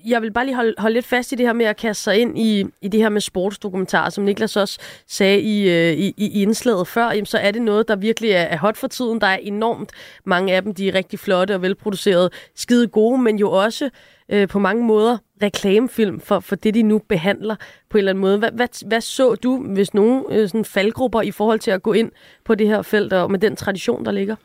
jeg 0.05 0.21
vil 0.21 0.31
bare 0.31 0.45
lige 0.45 0.55
holde, 0.55 0.73
holde 0.77 0.93
lidt 0.93 1.05
fast 1.05 1.31
i 1.31 1.35
det 1.35 1.45
her 1.45 1.53
med 1.53 1.65
at 1.65 1.77
kaste 1.77 2.03
sig 2.03 2.17
ind 2.17 2.39
i, 2.39 2.65
i 2.81 2.87
det 2.87 2.99
her 2.99 3.09
med 3.09 3.21
sportsdokumentarer, 3.21 4.09
som 4.09 4.23
Niklas 4.23 4.57
også 4.57 4.79
sagde 5.07 5.39
i, 5.39 5.69
øh, 5.69 5.93
i, 5.93 6.13
i 6.17 6.41
indslaget 6.41 6.87
før, 6.87 7.11
jamen, 7.11 7.25
så 7.25 7.37
er 7.37 7.51
det 7.51 7.61
noget, 7.61 7.87
der 7.87 7.95
virkelig 7.95 8.31
er, 8.31 8.41
er 8.41 8.57
hot 8.57 8.77
for 8.77 8.87
tiden. 8.87 9.21
Der 9.21 9.27
er 9.27 9.37
enormt 9.37 9.91
mange 10.25 10.53
af 10.53 10.61
dem, 10.61 10.73
de 10.73 10.89
er 10.89 10.93
rigtig 10.93 11.19
flotte 11.19 11.55
og 11.55 11.61
velproducerede, 11.61 12.29
skide 12.55 12.87
gode, 12.87 13.21
men 13.21 13.39
jo 13.39 13.51
også 13.51 13.89
øh, 14.31 14.47
på 14.47 14.59
mange 14.59 14.85
måder 14.85 15.17
reklamefilm 15.43 16.19
for, 16.19 16.39
for 16.39 16.55
det, 16.55 16.73
de 16.73 16.83
nu 16.83 17.01
behandler 17.09 17.55
på 17.89 17.97
en 17.97 17.99
eller 17.99 18.11
anden 18.11 18.21
måde. 18.21 18.37
Hvad, 18.37 18.51
hvad, 18.51 18.87
hvad 18.87 19.01
så 19.01 19.35
du, 19.35 19.63
hvis 19.63 19.93
nogen 19.93 20.25
øh, 20.29 20.49
sådan 20.49 20.65
faldgrupper 20.65 21.21
i 21.21 21.31
forhold 21.31 21.59
til 21.59 21.71
at 21.71 21.83
gå 21.83 21.93
ind 21.93 22.11
på 22.45 22.55
det 22.55 22.67
her 22.67 22.81
felt 22.81 23.13
og 23.13 23.31
med 23.31 23.39
den 23.39 23.55
tradition, 23.55 24.05
der 24.05 24.11
ligger? 24.11 24.35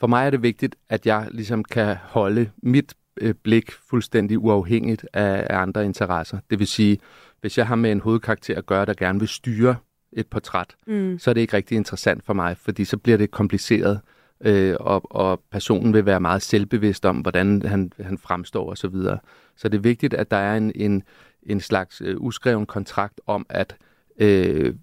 For 0.00 0.06
mig 0.06 0.26
er 0.26 0.30
det 0.30 0.42
vigtigt, 0.42 0.76
at 0.88 1.06
jeg 1.06 1.28
ligesom 1.30 1.64
kan 1.64 1.96
holde 2.02 2.50
mit 2.62 2.94
øh, 3.16 3.34
blik 3.42 3.72
fuldstændig 3.72 4.38
uafhængigt 4.38 5.06
af, 5.12 5.46
af 5.50 5.58
andre 5.58 5.84
interesser. 5.84 6.38
Det 6.50 6.58
vil 6.58 6.66
sige, 6.66 6.98
hvis 7.40 7.58
jeg 7.58 7.66
har 7.66 7.74
med 7.74 7.92
en 7.92 8.00
hovedkarakter 8.00 8.58
at 8.58 8.66
gøre, 8.66 8.86
der 8.86 8.94
gerne 8.94 9.18
vil 9.18 9.28
styre 9.28 9.76
et 10.12 10.26
portræt, 10.26 10.76
mm. 10.86 11.18
så 11.18 11.30
er 11.30 11.34
det 11.34 11.40
ikke 11.40 11.56
rigtig 11.56 11.76
interessant 11.76 12.24
for 12.24 12.32
mig, 12.32 12.56
fordi 12.56 12.84
så 12.84 12.96
bliver 12.96 13.18
det 13.18 13.30
kompliceret, 13.30 14.00
øh, 14.40 14.76
og, 14.80 15.16
og 15.16 15.42
personen 15.50 15.94
vil 15.94 16.06
være 16.06 16.20
meget 16.20 16.42
selvbevidst 16.42 17.06
om, 17.06 17.16
hvordan 17.16 17.62
han, 17.62 17.92
han 18.00 18.18
fremstår 18.18 18.70
osv. 18.70 18.76
Så, 18.76 18.88
videre. 18.88 19.18
så 19.56 19.68
det 19.68 19.78
er 19.78 19.82
vigtigt, 19.82 20.14
at 20.14 20.30
der 20.30 20.36
er 20.36 20.56
en, 20.56 20.72
en, 20.74 21.02
en 21.42 21.60
slags 21.60 22.00
øh, 22.00 22.16
uskreven 22.18 22.66
kontrakt 22.66 23.20
om, 23.26 23.46
at 23.48 23.76
øh, 24.18 24.74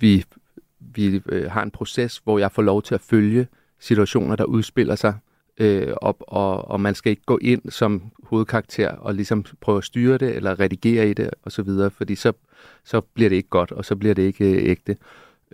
vi, 0.00 0.24
vi 0.80 1.22
øh, 1.26 1.50
har 1.50 1.62
en 1.62 1.70
proces, 1.70 2.20
hvor 2.24 2.38
jeg 2.38 2.52
får 2.52 2.62
lov 2.62 2.82
til 2.82 2.94
at 2.94 3.00
følge 3.00 3.46
situationer, 3.80 4.36
der 4.36 4.44
udspiller 4.44 4.94
sig, 4.94 5.14
øh, 5.58 5.92
og, 5.96 6.16
og, 6.20 6.70
og 6.70 6.80
man 6.80 6.94
skal 6.94 7.10
ikke 7.10 7.24
gå 7.26 7.38
ind 7.42 7.70
som 7.70 8.12
hovedkarakter 8.22 8.90
og 8.90 9.14
ligesom 9.14 9.44
prøve 9.60 9.78
at 9.78 9.84
styre 9.84 10.18
det, 10.18 10.36
eller 10.36 10.60
redigere 10.60 11.10
i 11.10 11.14
det, 11.14 11.30
og 11.42 11.52
så 11.52 11.62
videre, 11.62 11.90
fordi 11.90 12.14
så, 12.14 12.32
så 12.84 13.00
bliver 13.00 13.28
det 13.28 13.36
ikke 13.36 13.48
godt, 13.48 13.72
og 13.72 13.84
så 13.84 13.96
bliver 13.96 14.14
det 14.14 14.22
ikke 14.22 14.52
øh, 14.52 14.70
ægte. 14.70 14.96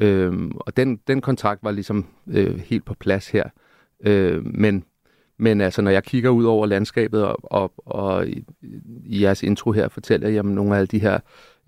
Øh, 0.00 0.50
og 0.60 0.76
den, 0.76 0.96
den 1.06 1.20
kontrakt 1.20 1.64
var 1.64 1.70
ligesom 1.70 2.06
øh, 2.26 2.58
helt 2.58 2.84
på 2.84 2.94
plads 2.94 3.28
her. 3.28 3.44
Øh, 4.06 4.46
men, 4.46 4.84
men 5.38 5.60
altså, 5.60 5.82
når 5.82 5.90
jeg 5.90 6.04
kigger 6.04 6.30
ud 6.30 6.44
over 6.44 6.66
landskabet, 6.66 7.24
og, 7.24 7.36
og, 7.42 7.72
og 7.76 8.28
i, 8.28 8.44
i 9.04 9.22
jeres 9.22 9.42
intro 9.42 9.72
her 9.72 9.88
fortæller 9.88 10.28
jeg 10.28 10.40
om 10.40 10.46
nogle 10.46 10.76
af 10.76 10.88
de 10.88 10.98
her 10.98 11.18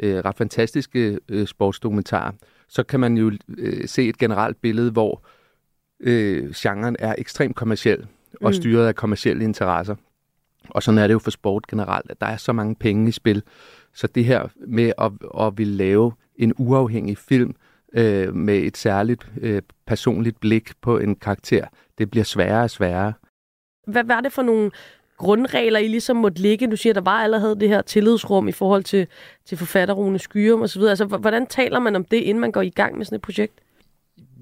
øh, 0.01 0.17
ret 0.25 0.37
fantastiske 0.37 1.19
øh, 1.29 1.47
sportsdokumentarer, 1.47 2.33
så 2.69 2.83
kan 2.83 3.01
man 3.01 3.17
jo 3.17 3.33
øh, 3.59 3.89
se 3.89 4.09
et 4.09 4.19
generelt 4.19 4.61
billede, 4.61 4.91
hvor 4.91 5.23
øh, 6.01 6.51
genren 6.57 6.97
er 6.99 7.15
ekstremt 7.19 7.57
kommersiel 7.57 8.07
og 8.41 8.51
mm. 8.51 8.53
styret 8.53 8.87
af 8.87 8.95
kommersielle 8.95 9.45
interesser. 9.45 9.95
Og 10.69 10.83
sådan 10.83 10.99
er 10.99 11.07
det 11.07 11.15
jo 11.15 11.19
for 11.19 11.31
sport 11.31 11.67
generelt, 11.67 12.11
at 12.11 12.21
der 12.21 12.27
er 12.27 12.37
så 12.37 12.53
mange 12.53 12.75
penge 12.75 13.09
i 13.09 13.13
spil. 13.13 13.43
Så 13.95 14.07
det 14.07 14.25
her 14.25 14.49
med 14.67 14.93
at, 14.99 15.13
at 15.41 15.59
ville 15.59 15.77
lave 15.77 16.13
en 16.37 16.55
uafhængig 16.59 17.19
film 17.19 17.55
øh, 17.92 18.35
med 18.35 18.59
et 18.59 18.76
særligt 18.76 19.26
øh, 19.40 19.62
personligt 19.87 20.40
blik 20.40 20.70
på 20.82 20.99
en 20.99 21.16
karakter, 21.16 21.66
det 21.99 22.11
bliver 22.11 22.25
sværere 22.25 22.62
og 22.62 22.70
sværere. 22.70 23.12
Hvad 23.87 24.04
var 24.04 24.20
det 24.20 24.32
for 24.32 24.42
nogle 24.42 24.70
grundregler, 25.16 25.78
I 25.78 25.88
ligesom 25.88 26.16
måtte 26.16 26.42
ligge? 26.42 26.70
Du 26.70 26.76
siger, 26.76 26.92
der 26.92 27.00
var 27.00 27.23
allerede 27.23 27.61
det 27.61 27.68
her 27.68 27.82
tillidsrum 27.82 28.49
i 28.49 28.52
forhold 28.52 28.85
til, 28.85 29.06
til 29.44 29.59
forfatterrune 29.59 30.18
Skyrum 30.18 30.62
osv. 30.62 30.82
Altså, 30.82 31.04
hvordan 31.04 31.47
taler 31.47 31.78
man 31.78 31.97
om 31.97 32.04
det, 32.04 32.16
inden 32.16 32.40
man 32.40 32.52
går 32.52 32.62
i 32.62 32.70
gang 32.70 32.97
med 32.97 33.04
sådan 33.04 33.16
et 33.16 33.23
projekt? 33.23 33.61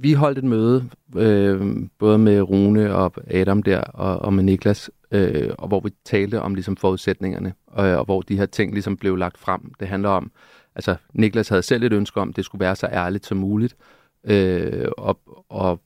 vi 0.00 0.12
holdt 0.12 0.38
et 0.38 0.44
møde, 0.44 0.90
øh, 1.16 1.76
både 1.98 2.18
med 2.18 2.40
Rune 2.40 2.94
og 2.94 3.12
Adam 3.30 3.62
der, 3.62 3.80
og, 3.80 4.18
og 4.18 4.32
med 4.32 4.44
Niklas, 4.44 4.90
øh, 5.10 5.50
og 5.58 5.68
hvor 5.68 5.80
vi 5.80 5.90
talte 6.04 6.40
om 6.40 6.54
ligesom 6.54 6.76
forudsætningerne, 6.76 7.54
og, 7.66 7.84
og 7.84 8.04
hvor 8.04 8.22
de 8.22 8.36
her 8.36 8.46
ting 8.46 8.72
ligesom 8.72 8.96
blev 8.96 9.16
lagt 9.16 9.38
frem. 9.38 9.72
Det 9.80 9.88
handler 9.88 10.08
om, 10.08 10.30
altså 10.78 10.97
Niklas 11.12 11.49
havde 11.49 11.62
selv 11.62 11.82
et 11.82 11.92
ønske 11.92 12.20
om, 12.20 12.28
at 12.28 12.37
det 12.37 12.44
skulle 12.44 12.61
være 12.61 12.76
så 12.76 12.87
ærligt 12.87 13.26
som 13.26 13.38
muligt, 13.38 13.76
øh, 14.25 14.88
og, 14.99 15.20
og 15.49 15.80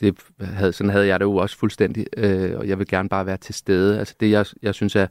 det 0.00 0.18
havde, 0.40 0.72
sådan 0.72 0.90
havde 0.90 1.06
jeg 1.06 1.20
det 1.20 1.24
jo 1.24 1.36
også 1.36 1.56
fuldstændig, 1.56 2.06
øh, 2.16 2.58
og 2.58 2.68
jeg 2.68 2.78
vil 2.78 2.88
gerne 2.88 3.08
bare 3.08 3.26
være 3.26 3.36
til 3.36 3.54
stede. 3.54 3.98
Altså 3.98 4.14
det, 4.20 4.30
jeg, 4.30 4.46
jeg 4.62 4.74
synes 4.74 4.96
er 4.96 5.06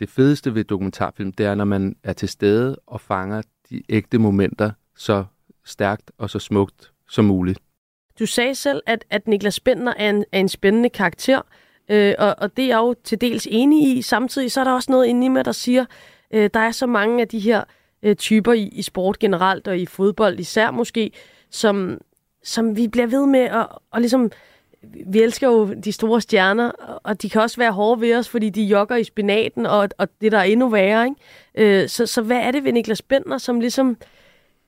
det 0.00 0.08
fedeste 0.08 0.54
ved 0.54 0.64
dokumentarfilm, 0.64 1.32
det 1.32 1.46
er, 1.46 1.54
når 1.54 1.64
man 1.64 1.96
er 2.02 2.12
til 2.12 2.28
stede 2.28 2.76
og 2.86 3.00
fanger 3.00 3.42
de 3.70 3.82
ægte 3.88 4.18
momenter 4.18 4.70
så 4.96 5.24
stærkt 5.64 6.10
og 6.18 6.30
så 6.30 6.38
smukt 6.38 6.92
som 7.08 7.24
muligt. 7.24 7.58
Du 8.18 8.26
sagde 8.26 8.54
selv, 8.54 8.82
at, 8.86 9.04
at 9.10 9.28
Niklas 9.28 9.60
Bender 9.60 9.92
er 9.96 10.10
en, 10.10 10.24
er 10.32 10.40
en 10.40 10.48
spændende 10.48 10.88
karakter, 10.88 11.40
øh, 11.90 12.14
og, 12.18 12.34
og 12.38 12.56
det 12.56 12.62
er 12.62 12.68
jeg 12.68 12.76
jo 12.76 12.94
til 13.04 13.20
dels 13.20 13.48
enig 13.50 13.96
i. 13.96 14.02
Samtidig 14.02 14.52
så 14.52 14.60
er 14.60 14.64
der 14.64 14.72
også 14.72 14.92
noget 14.92 15.06
inde 15.06 15.26
i 15.26 15.28
mig, 15.28 15.44
der 15.44 15.52
siger, 15.52 15.84
øh, 16.30 16.50
der 16.54 16.60
er 16.60 16.70
så 16.70 16.86
mange 16.86 17.20
af 17.20 17.28
de 17.28 17.38
her 17.38 17.60
øh, 17.60 17.64
Øh, 18.02 18.16
typer 18.16 18.52
i, 18.52 18.62
i 18.62 18.82
sport 18.82 19.18
generelt, 19.18 19.68
og 19.68 19.78
i 19.78 19.86
fodbold 19.86 20.40
især 20.40 20.70
måske, 20.70 21.10
som, 21.50 21.98
som 22.44 22.76
vi 22.76 22.88
bliver 22.88 23.06
ved 23.06 23.26
med 23.26 23.40
at 23.40 23.66
og 23.90 24.00
ligesom 24.00 24.30
vi 25.06 25.22
elsker 25.22 25.48
jo 25.48 25.74
de 25.74 25.92
store 25.92 26.20
stjerner, 26.20 26.70
og 27.02 27.22
de 27.22 27.30
kan 27.30 27.40
også 27.40 27.56
være 27.56 27.72
hårde 27.72 28.00
ved 28.00 28.16
os, 28.16 28.28
fordi 28.28 28.50
de 28.50 28.62
jogger 28.62 28.96
i 28.96 29.04
spinaten, 29.04 29.66
og, 29.66 29.88
og 29.98 30.08
det 30.20 30.32
der 30.32 30.38
er 30.38 30.42
endnu 30.42 30.68
værre. 30.68 31.04
Ikke? 31.04 31.82
Øh, 31.82 31.88
så, 31.88 32.06
så 32.06 32.22
hvad 32.22 32.36
er 32.36 32.50
det 32.50 32.64
ved 32.64 32.72
Niklas 32.72 33.02
Bender, 33.02 33.38
som 33.38 33.60
ligesom 33.60 33.96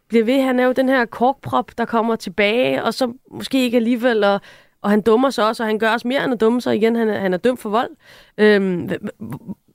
bliver 0.08 0.25
ved. 0.25 0.40
Han 0.40 0.61
er 0.61 0.64
jo 0.64 0.73
den 0.73 0.88
her 0.88 1.04
korkprop, 1.04 1.70
der 1.78 1.85
kommer 1.85 2.16
tilbage, 2.16 2.85
og 2.85 2.94
så 2.94 3.12
måske 3.30 3.64
ikke 3.64 3.76
alligevel, 3.76 4.25
og, 4.25 4.40
og 4.82 4.90
han 4.90 5.00
dummer 5.00 5.30
sig 5.30 5.47
også, 5.47 5.62
og 5.62 5.66
han 5.66 5.78
gør 5.78 5.90
også 5.90 6.08
mere 6.08 6.25
end 6.25 6.32
at 6.32 6.40
dumme 6.40 6.61
sig 6.61 6.76
igen. 6.76 6.97
Han 6.97 7.08
er, 7.08 7.18
han 7.18 7.35
er 7.35 7.38
dømt 7.38 7.61
for 7.61 7.68
vold. 7.70 7.90
Øhm, 8.38 8.90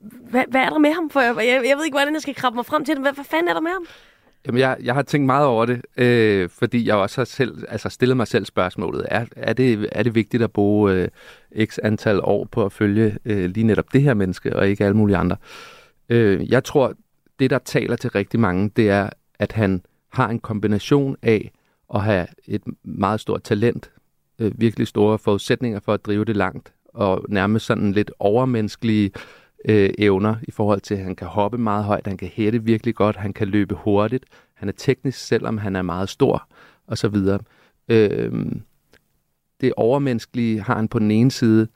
hvad, 0.04 0.44
hvad 0.50 0.62
er 0.62 0.70
der 0.70 0.78
med 0.78 0.94
ham? 0.94 1.10
For 1.10 1.20
jeg, 1.20 1.36
jeg, 1.38 1.64
jeg 1.70 1.78
ved 1.78 1.86
ikke, 1.86 1.96
hvordan 1.96 2.14
jeg 2.14 2.22
skal 2.22 2.36
krabbe 2.36 2.56
mig 2.56 2.66
frem 2.66 2.86
til 2.86 2.96
det. 2.96 3.04
Hvad, 3.04 3.14
hvad 3.14 3.26
fanden 3.26 3.48
er 3.48 3.54
der 3.54 3.62
med 3.62 3.72
ham? 3.72 3.86
Jamen, 4.46 4.60
jeg, 4.60 4.78
jeg 4.84 4.94
har 4.94 5.02
tænkt 5.02 5.26
meget 5.26 5.48
over 5.48 5.66
det, 5.66 5.82
øh, 5.98 6.50
fordi 6.50 6.88
jeg 6.88 6.96
også 6.96 7.22
har 7.22 7.26
selv, 7.26 7.66
altså 7.70 7.90
stillet 7.90 8.18
mig 8.18 8.28
selv 8.28 8.46
spørgsmålet. 8.46 9.06
Er, 9.10 9.26
er, 9.36 9.54
det, 9.54 9.90
er 9.92 10.04
det 10.04 10.16
vigtigt 10.16 10.44
at 10.44 10.52
bruge 10.52 10.94
øh, 10.94 11.08
x 11.66 11.80
antal 11.84 12.20
år 12.24 12.48
på 12.52 12.66
at 12.66 12.72
følge 12.72 13.18
øh, 13.26 13.50
lige 13.50 13.64
netop 13.64 13.94
det 13.94 14.02
her 14.02 14.14
menneske, 14.14 14.56
og 14.56 14.68
ikke 14.68 14.86
alle 14.86 14.98
mulige 14.98 15.18
andre? 15.18 15.38
Øh, 16.10 16.52
jeg 16.52 16.64
tror, 16.64 16.94
det 17.40 17.50
der 17.50 17.60
taler 17.60 17.96
til 17.96 18.10
rigtig 18.10 18.40
mange, 18.40 18.70
det 18.76 18.90
er, 18.90 19.10
at 19.40 19.52
han 19.52 19.82
har 20.14 20.30
en 20.30 20.40
kombination 20.40 21.16
af 21.22 21.52
at 21.96 22.02
have 22.02 22.28
et 22.48 22.62
meget 22.84 23.20
stort 23.20 23.44
talent, 23.44 23.92
øh, 24.40 24.52
virkelig 24.56 24.88
store 24.88 25.20
forudsætninger 25.20 25.80
for 25.80 25.94
at 25.94 26.06
drive 26.06 26.26
det 26.26 26.38
langt, 26.38 26.74
og 26.86 27.26
nærmest 27.30 27.66
sådan 27.66 27.92
lidt 27.92 28.12
overmenneskelige 28.20 29.06
øh, 29.06 29.43
Øh, 29.66 29.90
evner 29.98 30.36
i 30.44 30.52
forhold 30.52 30.82
til, 30.82 30.96
at 30.96 31.04
han 31.04 31.16
kan 31.16 31.28
hoppe 31.28 31.58
meget 31.58 31.84
højt, 31.84 32.08
han 32.08 32.18
kan 32.18 32.28
hætte 32.28 32.64
virkelig 32.64 32.96
godt, 32.96 33.16
han 33.16 33.34
kan 33.34 33.48
løbe 33.48 33.76
hurtigt, 33.76 34.26
han 34.54 34.70
er 34.70 34.74
teknisk, 34.78 35.20
selvom 35.20 35.58
han 35.58 35.76
er 35.76 35.82
meget 35.82 36.10
stor, 36.10 36.48
og 36.88 36.98
så 36.98 37.08
videre. 37.08 37.40
Øh, 37.88 38.46
det 39.62 39.74
overmenneskelige 39.78 40.62
har 40.62 40.76
han 40.76 40.88
på 40.88 41.00
den 41.00 41.12
ene 41.12 41.32
side, 41.32 41.68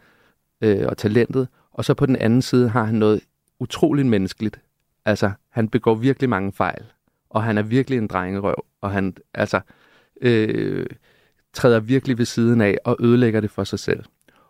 øh, 0.62 0.88
og 0.88 0.98
talentet, 0.98 1.48
og 1.72 1.86
så 1.86 1.94
på 1.94 2.06
den 2.06 2.15
anden 2.15 2.41
side 2.41 2.70
har 2.70 2.84
han 2.84 2.96
noget 2.96 3.22
utroligt 3.60 4.08
menneskeligt. 4.08 4.60
Altså, 5.06 5.32
han 5.50 5.70
begår 5.70 5.96
virkelig 5.96 6.29
mange 6.29 6.51
fejl 6.51 6.84
og 7.29 7.44
han 7.44 7.58
er 7.58 7.62
virkelig 7.62 7.98
en 7.98 8.08
drengerøv, 8.08 8.65
og 8.82 8.91
han 8.91 9.15
altså 9.34 9.62
øh, 10.22 10.86
træder 11.53 11.79
virkelig 11.79 12.17
ved 12.17 12.25
siden 12.25 12.62
af 12.62 12.77
og 12.86 12.98
ødelægger 13.00 13.41
det 13.41 13.51
for 13.51 13.63
sig 13.63 13.79
selv. 13.79 14.03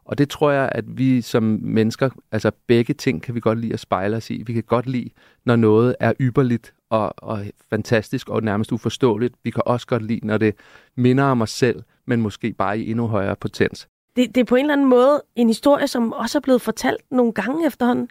Og 0.07 0.17
det 0.17 0.29
tror 0.29 0.51
jeg, 0.51 0.69
at 0.71 0.97
vi 0.97 1.21
som 1.21 1.43
mennesker, 1.61 2.09
altså 2.31 2.51
begge 2.67 2.93
ting 2.93 3.21
kan 3.21 3.35
vi 3.35 3.39
godt 3.39 3.59
lide 3.59 3.73
at 3.73 3.79
spejle 3.79 4.17
os 4.17 4.29
i. 4.29 4.43
Vi 4.43 4.53
kan 4.53 4.63
godt 4.63 4.85
lide, 4.85 5.09
når 5.45 5.55
noget 5.55 5.95
er 5.99 6.13
ypperligt 6.21 6.73
og, 6.89 7.13
og 7.17 7.45
fantastisk 7.69 8.29
og 8.29 8.43
nærmest 8.43 8.71
uforståeligt. 8.71 9.35
Vi 9.43 9.51
kan 9.51 9.63
også 9.65 9.87
godt 9.87 10.03
lide, 10.03 10.27
når 10.27 10.37
det 10.37 10.55
minder 10.95 11.23
om 11.23 11.41
os 11.41 11.49
selv, 11.49 11.83
men 12.05 12.21
måske 12.21 12.53
bare 12.53 12.79
i 12.79 12.91
endnu 12.91 13.07
højere 13.07 13.35
potens. 13.35 13.87
Det, 14.15 14.35
det 14.35 14.41
er 14.41 14.45
på 14.45 14.55
en 14.55 14.61
eller 14.61 14.73
anden 14.73 14.89
måde 14.89 15.23
en 15.35 15.47
historie, 15.47 15.87
som 15.87 16.13
også 16.13 16.37
er 16.37 16.41
blevet 16.41 16.61
fortalt 16.61 17.01
nogle 17.11 17.31
gange 17.31 17.67
efterhånden. 17.67 18.09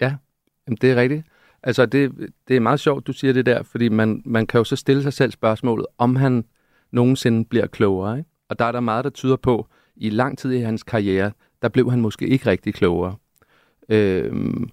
Ja, 0.00 0.14
jamen 0.66 0.78
det 0.80 0.90
er 0.90 0.96
rigtigt. 0.96 1.26
Altså, 1.62 1.86
det, 1.86 2.12
det 2.48 2.56
er 2.56 2.60
meget 2.60 2.80
sjovt, 2.80 3.06
du 3.06 3.12
siger 3.12 3.32
det 3.32 3.46
der, 3.46 3.62
fordi 3.62 3.88
man, 3.88 4.22
man 4.24 4.46
kan 4.46 4.58
jo 4.58 4.64
så 4.64 4.76
stille 4.76 5.02
sig 5.02 5.12
selv 5.12 5.32
spørgsmålet, 5.32 5.86
om 5.98 6.16
han 6.16 6.44
nogensinde 6.90 7.44
bliver 7.44 7.66
klogere. 7.66 8.18
Ikke? 8.18 8.30
Og 8.48 8.58
der 8.58 8.64
er 8.64 8.72
der 8.72 8.80
meget, 8.80 9.04
der 9.04 9.10
tyder 9.10 9.36
på, 9.36 9.66
i 9.98 10.10
lang 10.10 10.38
tid 10.38 10.52
i 10.52 10.60
hans 10.60 10.82
karriere, 10.82 11.32
der 11.62 11.68
blev 11.68 11.90
han 11.90 12.00
måske 12.00 12.28
ikke 12.28 12.46
rigtig 12.46 12.74
klogere. 12.74 13.16
Øhm, 13.88 14.70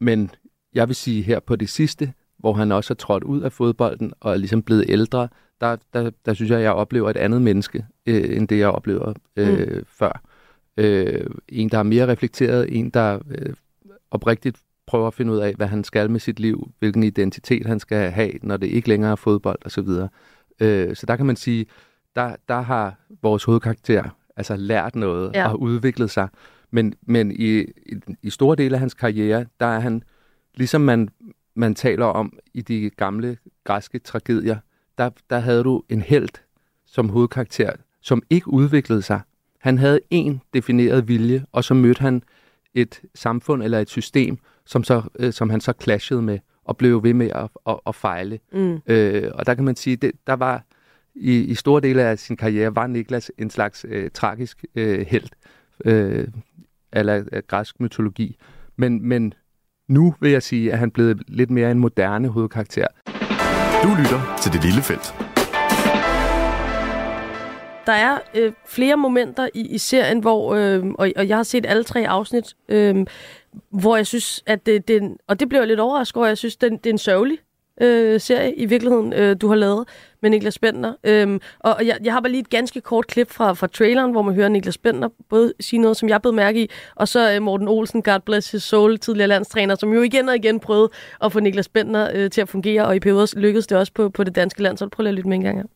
men 0.00 0.30
jeg 0.74 0.88
vil 0.88 0.96
sige 0.96 1.22
her 1.22 1.40
på 1.40 1.56
det 1.56 1.68
sidste, 1.68 2.12
hvor 2.38 2.52
han 2.52 2.72
også 2.72 2.92
er 2.92 2.96
trådt 2.96 3.24
ud 3.24 3.40
af 3.40 3.52
fodbolden 3.52 4.12
og 4.20 4.32
er 4.32 4.36
ligesom 4.36 4.62
blevet 4.62 4.84
ældre, 4.88 5.28
der, 5.60 5.76
der, 5.94 6.10
der 6.26 6.34
synes 6.34 6.50
jeg, 6.50 6.58
at 6.58 6.64
jeg 6.64 6.72
oplever 6.72 7.10
et 7.10 7.16
andet 7.16 7.42
menneske, 7.42 7.86
øh, 8.06 8.36
end 8.36 8.48
det 8.48 8.58
jeg 8.58 8.68
oplever 8.68 9.12
øh, 9.36 9.76
mm. 9.76 9.84
før. 9.86 10.22
Øh, 10.76 11.26
en, 11.48 11.68
der 11.68 11.78
er 11.78 11.82
mere 11.82 12.06
reflekteret, 12.06 12.78
en, 12.78 12.90
der 12.90 13.18
øh, 13.30 13.54
oprigtigt 14.10 14.56
prøver 14.86 15.06
at 15.06 15.14
finde 15.14 15.32
ud 15.32 15.38
af, 15.38 15.54
hvad 15.54 15.66
han 15.66 15.84
skal 15.84 16.10
med 16.10 16.20
sit 16.20 16.40
liv, 16.40 16.70
hvilken 16.78 17.02
identitet 17.02 17.66
han 17.66 17.80
skal 17.80 18.10
have, 18.10 18.32
når 18.42 18.56
det 18.56 18.66
ikke 18.66 18.88
længere 18.88 19.10
er 19.10 19.16
fodbold 19.16 19.58
osv. 19.64 19.86
Så, 19.86 20.08
øh, 20.60 20.96
så 20.96 21.06
der 21.06 21.16
kan 21.16 21.26
man 21.26 21.36
sige, 21.36 21.66
der, 22.16 22.36
der 22.48 22.60
har 22.60 22.94
vores 23.22 23.44
hovedkarakter 23.44 24.04
altså 24.38 24.56
lært 24.56 24.96
noget 24.96 25.30
ja. 25.34 25.48
og 25.48 25.60
udviklet 25.60 26.10
sig. 26.10 26.28
Men, 26.70 26.94
men 27.02 27.32
i, 27.32 27.58
i, 27.60 27.94
i 28.22 28.30
store 28.30 28.56
dele 28.56 28.74
af 28.74 28.80
hans 28.80 28.94
karriere, 28.94 29.46
der 29.60 29.66
er 29.66 29.80
han, 29.80 30.02
ligesom 30.54 30.80
man, 30.80 31.08
man 31.54 31.74
taler 31.74 32.06
om 32.06 32.38
i 32.54 32.60
de 32.60 32.90
gamle 32.90 33.36
græske 33.64 33.98
tragedier, 33.98 34.56
der, 34.98 35.10
der 35.30 35.38
havde 35.38 35.64
du 35.64 35.82
en 35.88 36.02
held 36.02 36.28
som 36.86 37.08
hovedkarakter, 37.08 37.72
som 38.00 38.22
ikke 38.30 38.48
udviklede 38.52 39.02
sig. 39.02 39.20
Han 39.60 39.78
havde 39.78 40.00
en 40.10 40.40
defineret 40.54 41.08
vilje, 41.08 41.44
og 41.52 41.64
så 41.64 41.74
mødte 41.74 42.00
han 42.00 42.22
et 42.74 43.00
samfund 43.14 43.62
eller 43.62 43.78
et 43.78 43.90
system, 43.90 44.38
som, 44.66 44.84
så, 44.84 45.02
øh, 45.18 45.32
som 45.32 45.50
han 45.50 45.60
så 45.60 45.72
clashede 45.82 46.22
med 46.22 46.38
og 46.64 46.76
blev 46.76 47.02
ved 47.02 47.14
med 47.14 47.30
at, 47.30 47.48
at, 47.66 47.80
at 47.86 47.94
fejle. 47.94 48.38
Mm. 48.52 48.80
Øh, 48.86 49.30
og 49.34 49.46
der 49.46 49.54
kan 49.54 49.64
man 49.64 49.76
sige, 49.76 49.96
det, 49.96 50.12
der 50.26 50.32
var 50.32 50.64
i, 51.20 51.44
i 51.44 51.54
store 51.54 51.80
dele 51.80 52.02
af 52.02 52.18
sin 52.18 52.36
karriere, 52.36 52.76
var 52.76 52.86
Niklas 52.86 53.30
en 53.38 53.50
slags 53.50 53.86
øh, 53.88 54.10
tragisk 54.14 54.64
øh, 54.74 55.06
held, 55.08 55.28
øh, 55.84 56.28
eller 56.92 57.24
øh, 57.32 57.42
græsk 57.46 57.80
mytologi. 57.80 58.36
Men, 58.76 59.08
men 59.08 59.34
nu 59.88 60.14
vil 60.20 60.30
jeg 60.30 60.42
sige, 60.42 60.72
at 60.72 60.78
han 60.78 60.88
er 60.88 60.92
blevet 60.92 61.22
lidt 61.28 61.50
mere 61.50 61.70
en 61.70 61.78
moderne 61.78 62.28
hovedkarakter. 62.28 62.86
Du 63.82 63.88
lytter 63.88 64.38
til 64.42 64.52
Det 64.52 64.64
Lille 64.64 64.82
Felt. 64.82 65.14
Der 67.86 67.94
er 67.94 68.18
øh, 68.34 68.52
flere 68.66 68.96
momenter 68.96 69.48
i, 69.54 69.60
i 69.60 69.78
serien, 69.78 70.18
hvor, 70.18 70.54
øh, 70.54 70.86
og, 70.86 71.10
og 71.16 71.28
jeg 71.28 71.36
har 71.36 71.42
set 71.42 71.66
alle 71.66 71.84
tre 71.84 72.08
afsnit, 72.08 72.54
øh, 72.68 73.06
hvor 73.70 73.96
jeg 73.96 74.06
synes, 74.06 74.42
at 74.46 74.66
det, 74.66 74.88
det 74.88 75.16
og 75.26 75.40
det 75.40 75.48
blev 75.48 75.60
jeg 75.60 75.68
lidt 75.68 75.80
overrasket 75.80 76.16
over, 76.16 76.26
jeg 76.26 76.38
synes, 76.38 76.56
det, 76.56 76.70
det 76.70 76.86
er 76.86 76.94
en 76.94 76.98
sørgelig 76.98 77.38
øh, 77.80 78.20
serie 78.20 78.54
i 78.54 78.66
virkeligheden, 78.66 79.12
øh, 79.12 79.36
du 79.40 79.48
har 79.48 79.54
lavet 79.54 79.88
med 80.22 80.30
Niklas 80.30 80.58
Bender. 80.58 80.92
Øhm, 81.04 81.40
og 81.60 81.86
jeg, 81.86 81.96
jeg 82.04 82.12
har 82.12 82.20
bare 82.20 82.30
lige 82.30 82.40
et 82.40 82.50
ganske 82.50 82.80
kort 82.80 83.06
klip 83.06 83.30
fra, 83.30 83.52
fra 83.52 83.66
traileren, 83.66 84.12
hvor 84.12 84.22
man 84.22 84.34
hører 84.34 84.48
Niklas 84.48 84.78
Bender 84.78 85.08
både 85.28 85.52
sige 85.60 85.80
noget, 85.80 85.96
som 85.96 86.08
jeg 86.08 86.22
blev 86.22 86.34
mærke 86.34 86.62
i, 86.62 86.70
og 86.96 87.08
så 87.08 87.32
øh, 87.32 87.42
Morten 87.42 87.68
Olsen, 87.68 88.02
God 88.02 88.20
bless 88.20 88.50
his 88.50 88.62
soul, 88.62 88.98
tidligere 88.98 89.28
landstræner, 89.28 89.74
som 89.74 89.92
jo 89.92 90.02
igen 90.02 90.28
og 90.28 90.36
igen 90.36 90.60
prøvede 90.60 90.88
at 91.24 91.32
få 91.32 91.40
Niklas 91.40 91.68
Bender 91.68 92.08
øh, 92.14 92.30
til 92.30 92.40
at 92.40 92.48
fungere, 92.48 92.86
og 92.86 92.96
i 92.96 93.00
perioder 93.00 93.32
lykkedes 93.36 93.66
det 93.66 93.78
også 93.78 93.92
på, 93.92 94.08
på 94.08 94.24
det 94.24 94.34
danske 94.34 94.62
land. 94.62 94.78
Så 94.78 94.88
prøv 94.88 95.02
lige 95.02 95.08
at 95.08 95.14
lytte 95.14 95.28
med 95.28 95.36
en 95.36 95.44
gang 95.44 95.56
her. 95.58 95.66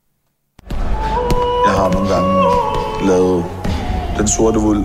Jeg 1.66 1.75
har 1.75 1.92
nogle 1.92 2.09
gange 2.09 2.32
lavet 3.09 3.44
den 4.18 4.28
sorte 4.28 4.59
ulv 4.59 4.85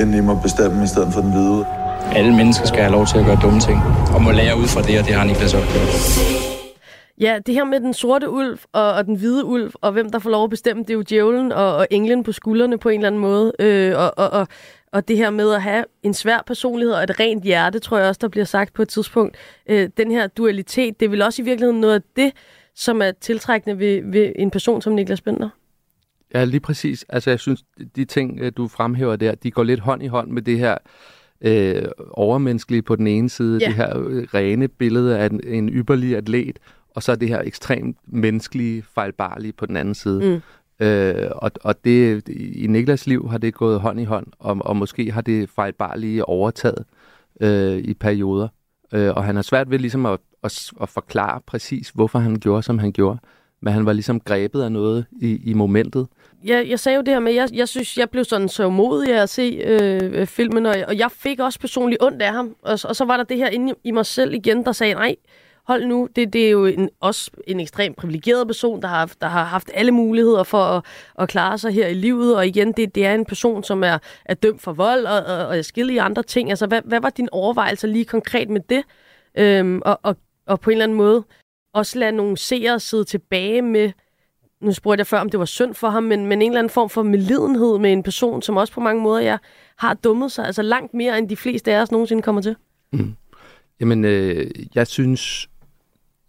ind 0.00 0.14
i 0.14 0.20
mig 0.20 0.38
bestemme 0.42 0.84
i 0.84 0.86
stedet 0.86 1.12
for 1.12 1.20
den 1.20 1.30
hvide. 1.30 1.66
Alle 2.12 2.36
mennesker 2.36 2.66
skal 2.66 2.80
have 2.80 2.92
lov 2.92 3.06
til 3.06 3.18
at 3.18 3.24
gøre 3.24 3.38
dumme 3.42 3.60
ting, 3.60 3.82
og 4.14 4.22
må 4.22 4.30
lære 4.30 4.56
ud 4.58 4.68
fra 4.68 4.82
det, 4.82 4.98
og 5.00 5.06
det 5.06 5.14
har 5.14 5.24
Niklas 5.24 5.54
også 5.54 5.66
gjort. 5.72 6.57
Ja, 7.20 7.38
det 7.46 7.54
her 7.54 7.64
med 7.64 7.80
den 7.80 7.94
sorte 7.94 8.30
ulv 8.30 8.58
og, 8.72 8.92
og 8.92 9.04
den 9.04 9.16
hvide 9.16 9.44
ulv, 9.44 9.72
og 9.74 9.92
hvem 9.92 10.10
der 10.10 10.18
får 10.18 10.30
lov 10.30 10.44
at 10.44 10.50
bestemme, 10.50 10.82
det 10.82 10.90
er 10.90 10.94
jo 10.94 11.02
djævlen 11.02 11.52
og, 11.52 11.76
og 11.76 11.86
englen 11.90 12.22
på 12.22 12.32
skuldrene 12.32 12.78
på 12.78 12.88
en 12.88 13.00
eller 13.00 13.06
anden 13.06 13.20
måde. 13.20 13.52
Øh, 13.58 13.96
og, 13.96 14.12
og, 14.16 14.30
og, 14.30 14.48
og 14.92 15.08
det 15.08 15.16
her 15.16 15.30
med 15.30 15.54
at 15.54 15.62
have 15.62 15.84
en 16.02 16.14
svær 16.14 16.42
personlighed 16.46 16.94
og 16.94 17.02
et 17.02 17.20
rent 17.20 17.44
hjerte, 17.44 17.78
tror 17.78 17.98
jeg 17.98 18.08
også, 18.08 18.18
der 18.22 18.28
bliver 18.28 18.44
sagt 18.44 18.74
på 18.74 18.82
et 18.82 18.88
tidspunkt. 18.88 19.36
Øh, 19.70 19.88
den 19.96 20.10
her 20.10 20.26
dualitet, 20.26 21.00
det 21.00 21.06
er 21.06 21.10
vel 21.10 21.22
også 21.22 21.42
i 21.42 21.44
virkeligheden 21.44 21.80
noget 21.80 21.94
af 21.94 22.00
det, 22.16 22.32
som 22.74 23.02
er 23.02 23.10
tiltrækkende 23.10 23.78
ved, 23.78 24.02
ved 24.04 24.32
en 24.36 24.50
person 24.50 24.82
som 24.82 24.92
Niklas 24.92 25.20
Bender? 25.20 25.48
Ja, 26.34 26.44
lige 26.44 26.60
præcis. 26.60 27.04
Altså, 27.08 27.30
jeg 27.30 27.40
synes, 27.40 27.64
de 27.96 28.04
ting, 28.04 28.38
øh, 28.40 28.52
du 28.56 28.68
fremhæver 28.68 29.16
der, 29.16 29.34
de 29.34 29.50
går 29.50 29.62
lidt 29.62 29.80
hånd 29.80 30.02
i 30.02 30.06
hånd 30.06 30.30
med 30.30 30.42
det 30.42 30.58
her 30.58 30.76
øh, 31.40 31.88
overmenneskelige 32.10 32.82
på 32.82 32.96
den 32.96 33.06
ene 33.06 33.30
side, 33.30 33.58
ja. 33.60 33.66
det 33.66 33.74
her 33.74 33.98
øh, 33.98 34.22
rene 34.34 34.68
billede 34.68 35.18
af 35.18 35.26
en, 35.26 35.40
en 35.46 35.68
ypperlig 35.68 36.16
atlet, 36.16 36.58
og 36.94 37.02
så 37.02 37.16
det 37.16 37.28
her 37.28 37.42
ekstremt 37.42 37.96
menneskelige, 38.06 38.84
fejlbarlige 38.94 39.52
på 39.52 39.66
den 39.66 39.76
anden 39.76 39.94
side. 39.94 40.42
Mm. 40.80 40.86
Øh, 40.86 41.30
og, 41.34 41.50
og 41.60 41.84
det, 41.84 42.28
i 42.28 42.66
Niklas 42.66 43.06
liv 43.06 43.28
har 43.30 43.38
det 43.38 43.54
gået 43.54 43.80
hånd 43.80 44.00
i 44.00 44.04
hånd, 44.04 44.26
og, 44.38 44.58
og 44.60 44.76
måske 44.76 45.12
har 45.12 45.20
det 45.20 45.50
fejlbarlige 45.50 46.24
overtaget 46.24 46.84
øh, 47.40 47.78
i 47.78 47.94
perioder. 47.94 48.48
Øh, 48.92 49.12
og 49.16 49.24
han 49.24 49.34
har 49.34 49.42
svært 49.42 49.70
ved 49.70 49.78
ligesom 49.78 50.06
at, 50.06 50.20
at, 50.44 50.70
at 50.82 50.88
forklare 50.88 51.40
præcis, 51.46 51.90
hvorfor 51.90 52.18
han 52.18 52.36
gjorde, 52.36 52.62
som 52.62 52.78
han 52.78 52.92
gjorde. 52.92 53.18
Men 53.60 53.72
han 53.72 53.86
var 53.86 53.92
ligesom 53.92 54.20
grebet 54.20 54.62
af 54.62 54.72
noget 54.72 55.06
i, 55.20 55.50
i 55.50 55.54
momentet. 55.54 56.06
Ja, 56.46 56.62
jeg 56.68 56.80
sagde 56.80 56.96
jo 56.96 57.02
det 57.02 57.14
her 57.14 57.20
med, 57.20 57.32
jeg, 57.32 57.48
jeg 57.52 57.68
synes, 57.68 57.98
jeg 57.98 58.10
blev 58.10 58.24
sådan 58.24 58.48
så 58.48 58.70
modig 58.70 59.14
af 59.14 59.22
at 59.22 59.28
se 59.28 59.62
øh, 59.64 60.26
filmen, 60.26 60.66
og, 60.66 60.76
og 60.88 60.98
jeg 60.98 61.10
fik 61.10 61.40
også 61.40 61.60
personligt 61.60 62.02
ondt 62.02 62.22
af 62.22 62.32
ham. 62.32 62.54
Og, 62.62 62.78
og 62.84 62.96
så 62.96 63.04
var 63.04 63.16
der 63.16 63.24
det 63.24 63.36
her 63.36 63.48
inde 63.48 63.74
i 63.84 63.90
mig 63.90 64.06
selv 64.06 64.34
igen, 64.34 64.64
der 64.64 64.72
sagde, 64.72 64.94
nej, 64.94 65.16
hold 65.68 65.86
nu, 65.86 66.08
det, 66.16 66.32
det 66.32 66.46
er 66.46 66.50
jo 66.50 66.66
en, 66.66 66.90
også 67.00 67.30
en 67.46 67.60
ekstremt 67.60 67.96
privilegeret 67.96 68.46
person, 68.46 68.82
der 68.82 68.88
har, 68.88 69.12
der 69.20 69.26
har 69.28 69.44
haft 69.44 69.70
alle 69.74 69.92
muligheder 69.92 70.42
for 70.42 70.62
at, 70.62 70.84
at 71.18 71.28
klare 71.28 71.58
sig 71.58 71.72
her 71.72 71.86
i 71.86 71.94
livet, 71.94 72.36
og 72.36 72.46
igen, 72.46 72.72
det, 72.72 72.94
det 72.94 73.06
er 73.06 73.14
en 73.14 73.24
person, 73.24 73.64
som 73.64 73.84
er, 73.84 73.98
er 74.24 74.34
dømt 74.34 74.62
for 74.62 74.72
vold 74.72 75.06
og, 75.06 75.24
og, 75.24 75.46
og 75.46 75.56
i 75.76 75.96
andre 75.96 76.22
ting. 76.22 76.50
Altså, 76.50 76.66
hvad, 76.66 76.82
hvad 76.84 77.00
var 77.00 77.10
din 77.10 77.28
overvejelse 77.32 77.86
lige 77.86 78.04
konkret 78.04 78.50
med 78.50 78.60
det? 78.68 78.82
Øhm, 79.38 79.82
og, 79.84 80.00
og, 80.02 80.16
og 80.46 80.60
på 80.60 80.70
en 80.70 80.74
eller 80.74 80.84
anden 80.84 80.98
måde 80.98 81.24
også 81.74 81.98
lade 81.98 82.12
nogle 82.12 82.36
seere 82.36 82.80
sidde 82.80 83.04
tilbage 83.04 83.62
med, 83.62 83.90
nu 84.60 84.72
spurgte 84.72 85.00
jeg 85.00 85.06
før, 85.06 85.18
om 85.18 85.30
det 85.30 85.40
var 85.40 85.46
synd 85.46 85.74
for 85.74 85.88
ham, 85.88 86.02
men, 86.02 86.26
men 86.26 86.42
en 86.42 86.50
eller 86.50 86.58
anden 86.58 86.70
form 86.70 86.90
for 86.90 87.02
medlidenhed 87.02 87.78
med 87.78 87.92
en 87.92 88.02
person, 88.02 88.42
som 88.42 88.56
også 88.56 88.72
på 88.72 88.80
mange 88.80 89.02
måder 89.02 89.20
jeg 89.20 89.38
har 89.78 89.94
dummet 89.94 90.32
sig, 90.32 90.46
altså 90.46 90.62
langt 90.62 90.94
mere, 90.94 91.18
end 91.18 91.28
de 91.28 91.36
fleste 91.36 91.72
af 91.72 91.82
os 91.82 91.90
nogensinde 91.90 92.22
kommer 92.22 92.42
til. 92.42 92.56
Mm. 92.92 93.14
Jamen, 93.80 94.04
øh, 94.04 94.50
jeg 94.74 94.86
synes, 94.86 95.48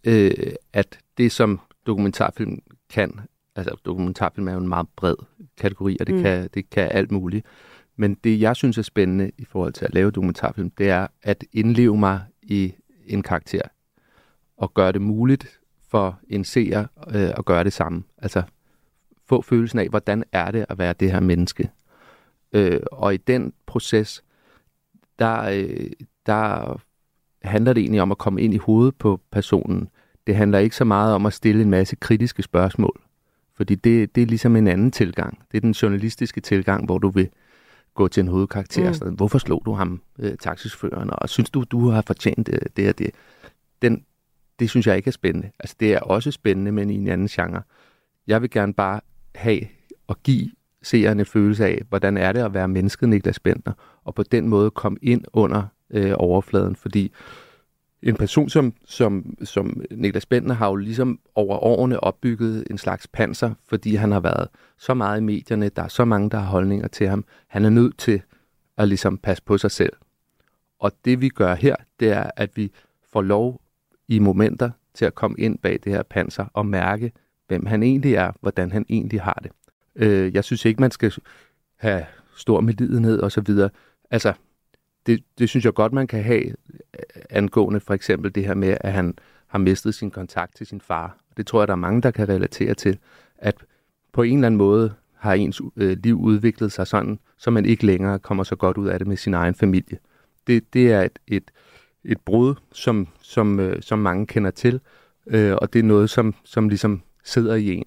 øh, 0.04 0.52
at 0.72 0.98
det, 1.18 1.32
som 1.32 1.60
dokumentarfilm 1.86 2.58
kan, 2.90 3.20
altså 3.56 3.76
dokumentarfilm 3.84 4.48
er 4.48 4.52
jo 4.52 4.58
en 4.58 4.68
meget 4.68 4.86
bred 4.96 5.14
kategori, 5.56 5.96
og 6.00 6.06
det, 6.06 6.14
mm. 6.14 6.22
kan, 6.22 6.48
det 6.54 6.70
kan 6.70 6.88
alt 6.90 7.10
muligt. 7.10 7.46
Men 7.96 8.14
det, 8.14 8.40
jeg 8.40 8.56
synes 8.56 8.78
er 8.78 8.82
spændende 8.82 9.30
i 9.38 9.44
forhold 9.44 9.72
til 9.72 9.84
at 9.84 9.94
lave 9.94 10.10
dokumentarfilm, 10.10 10.70
det 10.70 10.90
er 10.90 11.06
at 11.22 11.44
indleve 11.52 11.98
mig 11.98 12.20
i 12.42 12.74
en 13.06 13.22
karakter, 13.22 13.62
og 14.56 14.74
gøre 14.74 14.92
det 14.92 15.02
muligt 15.02 15.60
for 15.88 16.18
en 16.28 16.44
seer 16.44 16.86
øh, 17.14 17.30
at 17.38 17.44
gøre 17.44 17.64
det 17.64 17.72
samme. 17.72 18.02
Altså 18.18 18.42
få 19.26 19.42
følelsen 19.42 19.78
af, 19.78 19.88
hvordan 19.88 20.24
er 20.32 20.50
det 20.50 20.66
at 20.68 20.78
være 20.78 20.92
det 20.92 21.12
her 21.12 21.20
menneske. 21.20 21.70
Øh, 22.52 22.80
og 22.92 23.14
i 23.14 23.16
den 23.16 23.52
proces, 23.66 24.24
der, 25.18 25.42
øh, 25.42 25.90
der 26.26 26.80
handler 27.42 27.72
det 27.72 27.80
egentlig 27.80 28.02
om 28.02 28.10
at 28.10 28.18
komme 28.18 28.42
ind 28.42 28.54
i 28.54 28.56
hovedet 28.56 28.94
på 28.96 29.20
personen. 29.32 29.88
Det 30.26 30.36
handler 30.36 30.58
ikke 30.58 30.76
så 30.76 30.84
meget 30.84 31.14
om 31.14 31.26
at 31.26 31.32
stille 31.32 31.62
en 31.62 31.70
masse 31.70 31.96
kritiske 31.96 32.42
spørgsmål, 32.42 33.00
fordi 33.56 33.74
det, 33.74 34.14
det 34.14 34.22
er 34.22 34.26
ligesom 34.26 34.56
en 34.56 34.66
anden 34.66 34.90
tilgang. 34.90 35.38
Det 35.52 35.56
er 35.56 35.60
den 35.60 35.72
journalistiske 35.72 36.40
tilgang, 36.40 36.84
hvor 36.84 36.98
du 36.98 37.08
vil 37.08 37.28
gå 37.94 38.08
til 38.08 38.20
en 38.20 38.28
hovedkarakter 38.28 38.88
mm. 38.88 38.94
sådan, 38.94 39.14
hvorfor 39.14 39.38
slog 39.38 39.62
du 39.66 39.72
ham, 39.72 40.02
øh, 40.18 40.36
taxichaufføren, 40.36 41.10
og 41.12 41.28
synes 41.28 41.50
du, 41.50 41.64
du 41.70 41.88
har 41.88 42.02
fortjent 42.06 42.46
det, 42.46 42.76
det 42.76 42.88
og 42.88 42.98
det. 42.98 43.10
Den, 43.82 44.04
det 44.58 44.70
synes 44.70 44.86
jeg 44.86 44.96
ikke 44.96 45.08
er 45.08 45.12
spændende. 45.12 45.50
Altså, 45.58 45.76
det 45.80 45.92
er 45.94 46.00
også 46.00 46.30
spændende, 46.30 46.72
men 46.72 46.90
i 46.90 46.94
en 46.94 47.08
anden 47.08 47.28
genre. 47.28 47.62
Jeg 48.26 48.42
vil 48.42 48.50
gerne 48.50 48.74
bare 48.74 49.00
have 49.34 49.60
og 50.06 50.22
give 50.22 50.50
seerne 50.82 51.24
følelse 51.24 51.66
af, 51.66 51.82
hvordan 51.88 52.16
er 52.16 52.32
det 52.32 52.40
at 52.40 52.54
være 52.54 52.68
mennesket 52.68 53.08
Niklas 53.08 53.38
Bender, 53.38 53.72
og 54.04 54.14
på 54.14 54.22
den 54.22 54.48
måde 54.48 54.70
komme 54.70 54.98
ind 55.02 55.24
under 55.32 55.62
øh, 55.90 56.12
overfladen, 56.16 56.76
fordi 56.76 57.12
en 58.02 58.16
person 58.16 58.48
som, 58.48 58.74
som, 58.84 59.36
som 59.44 59.82
Niklas 59.90 60.26
Bender 60.26 60.54
har 60.54 60.68
jo 60.68 60.76
ligesom 60.76 61.20
over 61.34 61.56
årene 61.56 62.04
opbygget 62.04 62.64
en 62.70 62.78
slags 62.78 63.06
panser, 63.06 63.54
fordi 63.68 63.94
han 63.94 64.12
har 64.12 64.20
været 64.20 64.48
så 64.78 64.94
meget 64.94 65.20
i 65.20 65.22
medierne, 65.24 65.68
der 65.68 65.82
er 65.82 65.88
så 65.88 66.04
mange, 66.04 66.30
der 66.30 66.38
har 66.38 66.50
holdninger 66.50 66.88
til 66.88 67.08
ham. 67.08 67.24
Han 67.46 67.64
er 67.64 67.70
nødt 67.70 67.98
til 67.98 68.22
at 68.78 68.88
ligesom 68.88 69.18
passe 69.18 69.42
på 69.42 69.58
sig 69.58 69.70
selv. 69.70 69.92
Og 70.78 70.92
det 71.04 71.20
vi 71.20 71.28
gør 71.28 71.54
her, 71.54 71.76
det 72.00 72.10
er, 72.10 72.30
at 72.36 72.56
vi 72.56 72.72
får 73.12 73.22
lov 73.22 73.60
i 74.08 74.18
momenter 74.18 74.70
til 74.94 75.04
at 75.04 75.14
komme 75.14 75.36
ind 75.38 75.58
bag 75.58 75.80
det 75.84 75.92
her 75.92 76.02
panser 76.02 76.44
og 76.54 76.66
mærke, 76.66 77.12
hvem 77.48 77.66
han 77.66 77.82
egentlig 77.82 78.14
er, 78.14 78.32
hvordan 78.40 78.72
han 78.72 78.86
egentlig 78.88 79.20
har 79.20 79.40
det. 79.42 79.52
Øh, 79.96 80.34
jeg 80.34 80.44
synes 80.44 80.64
ikke, 80.64 80.80
man 80.80 80.90
skal 80.90 81.12
have 81.76 82.04
stor 82.36 82.60
medlidenhed 82.60 83.20
og 83.20 83.32
så 83.32 83.40
videre. 83.40 83.70
Altså, 84.10 84.32
det, 85.06 85.24
det 85.38 85.48
synes 85.48 85.64
jeg 85.64 85.74
godt, 85.74 85.92
man 85.92 86.06
kan 86.06 86.22
have 86.22 86.44
øh, 86.44 87.22
angående 87.30 87.80
for 87.80 87.94
eksempel 87.94 88.34
det 88.34 88.44
her 88.44 88.54
med, 88.54 88.76
at 88.80 88.92
han 88.92 89.14
har 89.46 89.58
mistet 89.58 89.94
sin 89.94 90.10
kontakt 90.10 90.56
til 90.56 90.66
sin 90.66 90.80
far. 90.80 91.16
Det 91.36 91.46
tror 91.46 91.60
jeg, 91.60 91.68
der 91.68 91.74
er 91.74 91.76
mange, 91.76 92.02
der 92.02 92.10
kan 92.10 92.28
relatere 92.28 92.74
til, 92.74 92.98
at 93.38 93.54
på 94.12 94.22
en 94.22 94.34
eller 94.34 94.46
anden 94.46 94.58
måde 94.58 94.94
har 95.14 95.34
ens 95.34 95.60
øh, 95.76 95.96
liv 96.02 96.20
udviklet 96.20 96.72
sig 96.72 96.86
sådan, 96.86 97.18
så 97.38 97.50
man 97.50 97.64
ikke 97.64 97.86
længere 97.86 98.18
kommer 98.18 98.44
så 98.44 98.56
godt 98.56 98.76
ud 98.76 98.88
af 98.88 98.98
det 98.98 99.08
med 99.08 99.16
sin 99.16 99.34
egen 99.34 99.54
familie. 99.54 99.98
Det, 100.46 100.74
det 100.74 100.92
er 100.92 101.02
et, 101.02 101.18
et, 101.26 101.50
et 102.04 102.20
brud, 102.20 102.54
som, 102.72 103.08
som, 103.22 103.60
øh, 103.60 103.82
som 103.82 103.98
mange 103.98 104.26
kender 104.26 104.50
til, 104.50 104.80
øh, 105.26 105.54
og 105.54 105.72
det 105.72 105.78
er 105.78 105.82
noget, 105.82 106.10
som, 106.10 106.34
som 106.44 106.68
ligesom 106.68 107.02
sidder 107.24 107.54
i 107.54 107.74
en. 107.74 107.84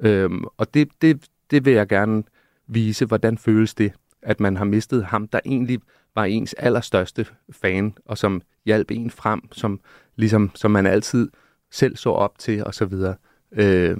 Øhm, 0.00 0.44
og 0.56 0.74
det, 0.74 0.88
det, 1.02 1.26
det 1.50 1.64
vil 1.64 1.72
jeg 1.72 1.88
gerne 1.88 2.22
vise, 2.66 3.06
hvordan 3.06 3.38
føles 3.38 3.74
det, 3.74 3.92
at 4.22 4.40
man 4.40 4.56
har 4.56 4.64
mistet 4.64 5.04
ham, 5.04 5.28
der 5.28 5.40
egentlig 5.44 5.80
var 6.14 6.24
ens 6.24 6.54
allerstørste 6.54 7.26
fan, 7.52 7.94
og 8.06 8.18
som 8.18 8.42
hjalp 8.66 8.90
en 8.90 9.10
frem, 9.10 9.52
som, 9.52 9.80
ligesom, 10.16 10.50
som 10.54 10.70
man 10.70 10.86
altid 10.86 11.30
selv 11.70 11.96
så 11.96 12.10
op 12.10 12.38
til, 12.38 12.64
og 12.64 12.74
så 12.74 12.84
videre. 12.84 13.14
Øh, 13.52 13.96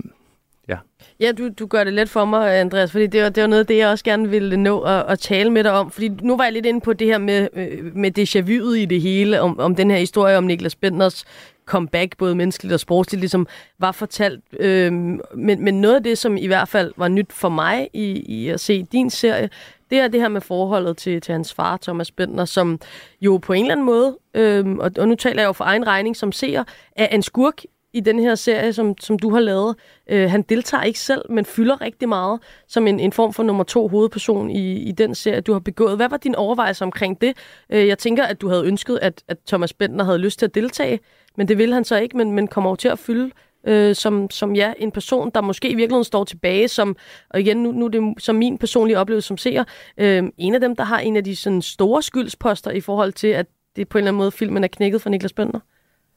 Ja. 0.69 0.77
Ja, 1.21 1.33
du, 1.33 1.49
du 1.59 1.67
gør 1.67 1.85
det 1.85 1.93
let 1.93 2.09
for 2.09 2.25
mig, 2.25 2.61
Andreas, 2.61 2.93
fordi 2.93 3.07
det 3.07 3.23
var, 3.23 3.29
det 3.29 3.41
var 3.41 3.47
noget 3.47 3.61
af 3.61 3.67
det, 3.67 3.77
jeg 3.77 3.89
også 3.89 4.05
gerne 4.05 4.31
ville 4.31 4.57
nå 4.57 4.81
at, 4.81 5.05
at 5.09 5.19
tale 5.19 5.51
med 5.51 5.65
dig 5.65 5.73
om. 5.73 5.91
Fordi 5.91 6.09
nu 6.09 6.37
var 6.37 6.45
jeg 6.45 6.53
lidt 6.53 6.67
inde 6.67 6.81
på 6.81 6.93
det 6.93 7.07
her 7.07 7.19
med, 7.19 7.49
øh, 7.55 7.97
med 7.97 8.19
déjà 8.19 8.41
vu'et 8.41 8.77
i 8.77 8.85
det 8.85 9.01
hele, 9.01 9.41
om, 9.41 9.59
om 9.59 9.75
den 9.75 9.91
her 9.91 9.99
historie 9.99 10.39
om 10.39 10.45
Niklas 10.45 10.75
Benders 10.75 11.25
comeback, 11.67 12.17
både 12.17 12.35
menneskeligt 12.35 12.75
og 12.75 12.81
sportsligt, 12.81 13.21
ligesom 13.21 13.47
var 13.79 13.93
fortalt. 13.93 14.41
Øh, 14.61 14.93
men, 14.93 15.21
men 15.65 15.81
noget 15.81 15.95
af 15.95 16.03
det, 16.03 16.19
som 16.19 16.37
i 16.37 16.47
hvert 16.47 16.69
fald 16.69 16.93
var 16.97 17.09
nyt 17.09 17.33
for 17.33 17.49
mig 17.49 17.89
i, 17.93 18.21
i 18.21 18.49
at 18.49 18.61
se 18.61 18.83
din 18.93 19.11
serie, 19.11 19.51
det 19.93 20.01
er 20.01 20.09
det 20.09 20.21
her 20.21 20.29
med 20.29 20.41
forholdet 20.41 20.97
til, 20.97 21.21
til 21.21 21.33
hans 21.33 21.55
far, 21.55 21.77
Thomas 21.77 22.11
Bender, 22.11 22.45
som 22.45 22.81
jo 23.21 23.37
på 23.37 23.53
en 23.53 23.65
eller 23.65 23.75
anden 23.75 23.87
måde, 23.87 24.19
øhm, 24.35 24.79
og, 24.79 24.91
og 24.99 25.09
nu 25.09 25.15
taler 25.15 25.43
jeg 25.43 25.47
jo 25.47 25.53
for 25.53 25.65
egen 25.65 25.87
regning 25.87 26.17
som 26.17 26.33
seer, 26.33 26.65
er 26.97 27.07
en 27.07 27.23
skurk 27.23 27.63
i 27.93 28.01
den 28.01 28.19
her 28.19 28.35
serie, 28.35 28.73
som, 28.73 28.99
som 28.99 29.19
du 29.19 29.31
har 29.31 29.41
lavet. 29.41 29.77
Øh, 30.07 30.31
han 30.31 30.43
deltager 30.43 30.83
ikke 30.83 30.99
selv, 30.99 31.23
men 31.31 31.45
fylder 31.45 31.81
rigtig 31.81 32.09
meget 32.09 32.41
som 32.69 32.87
en, 32.87 33.01
en 33.01 33.13
form 33.13 33.33
for 33.33 33.43
nummer 33.43 33.65
to 33.65 33.89
hovedperson 33.89 34.51
i, 34.51 34.79
i 34.79 34.93
den 34.93 35.15
serie, 35.15 35.41
du 35.41 35.53
har 35.53 35.61
begået. 35.61 35.97
Hvad 35.97 36.09
var 36.09 36.17
din 36.17 36.35
overvejelse 36.35 36.85
omkring 36.85 37.21
det? 37.21 37.37
Øh, 37.71 37.89
jeg 37.89 37.99
tænker, 37.99 38.25
at 38.25 38.41
du 38.41 38.49
havde 38.49 38.65
ønsket, 38.65 38.99
at, 39.03 39.23
at 39.29 39.39
Thomas 39.47 39.73
Bender 39.73 40.05
havde 40.05 40.19
lyst 40.19 40.39
til 40.39 40.47
at 40.47 40.55
deltage, 40.55 41.01
men 41.37 41.49
det 41.49 41.59
ville 41.59 41.75
han 41.75 41.85
så 41.85 41.97
ikke, 41.97 42.17
men, 42.17 42.33
men 42.33 42.49
kommer 42.49 42.71
over 42.71 42.77
til 42.77 42.89
at 42.89 42.99
fylde 42.99 43.31
øh, 43.67 43.95
som, 43.95 44.31
som 44.31 44.55
ja, 44.55 44.73
en 44.79 44.91
person, 44.91 45.31
der 45.35 45.41
måske 45.41 45.69
i 45.69 45.75
virkeligheden 45.75 46.05
står 46.05 46.25
tilbage, 46.25 46.69
som, 46.69 46.97
og 47.31 47.41
igen, 47.41 47.63
nu, 47.63 47.73
nu 47.73 47.85
er 47.85 47.89
det 47.89 48.15
som 48.19 48.37
min 48.37 48.59
personlige 48.59 48.99
oplevelse 48.99 49.29
som 49.29 49.39
seer, 49.39 49.65
øh, 49.99 50.25
en 50.39 50.55
af 50.55 50.61
dem, 50.61 50.77
der 50.77 50.85
har 50.85 50.99
en 50.99 51.17
af 51.17 51.25
de 51.25 51.37
sådan, 51.37 51.63
store 51.63 52.03
skyldsposter 52.03 52.71
i 52.71 52.81
forhold 52.81 53.13
til, 53.13 53.29
at 53.29 53.47
det 53.77 53.89
på 53.89 53.99
en 53.99 54.01
eller 54.01 54.11
anden 54.11 54.19
måde 54.19 54.31
filmen 54.31 54.65
er 54.65 54.69
knækket 54.69 55.03
for 55.03 55.11
Niklas 55.11 55.33
Bønder? 55.33 55.61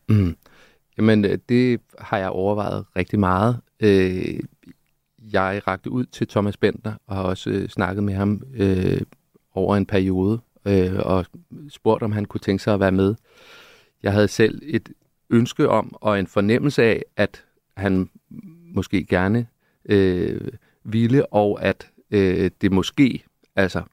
Mm. 0.10 0.36
Jamen, 0.98 1.26
øh, 1.26 1.38
det 1.50 1.82
har 2.00 2.18
jeg 2.18 2.30
overvejet 2.30 2.86
rigtig 2.96 3.20
meget. 3.20 3.58
Øh, 3.80 4.40
jeg 5.34 5.62
rakte 5.68 5.92
ud 5.92 6.06
til 6.06 6.28
Thomas 6.28 6.58
Bender 6.58 6.94
og 7.08 7.16
har 7.16 7.24
også 7.24 7.50
øh, 7.50 7.70
snakket 7.70 8.04
med 8.04 8.14
ham 8.14 8.42
øh, 8.56 9.02
over 9.54 9.76
en 9.76 9.86
periode 9.86 10.40
øh, 10.66 11.00
og 11.00 11.26
spurgt, 11.70 12.04
om 12.04 12.12
han 12.12 12.26
kunne 12.26 12.42
tænke 12.42 12.64
sig 12.64 12.74
at 12.74 12.80
være 12.80 12.92
med. 12.92 13.16
Jeg 14.04 14.14
havde 14.14 14.28
selv 14.28 14.62
et 14.64 14.90
ønske 15.30 15.70
om 15.70 15.96
og 16.02 16.20
en 16.20 16.28
fornemmelse 16.28 16.84
af, 16.84 17.04
at 17.18 17.46
han 17.78 18.10
måske 18.76 19.06
gerne 19.06 19.48
øh, 19.86 20.42
ville, 20.84 21.34
og 21.34 21.64
at 21.64 21.92
øh, 22.12 22.52
det 22.62 22.72
måske, 22.72 23.24
altså 23.56 23.84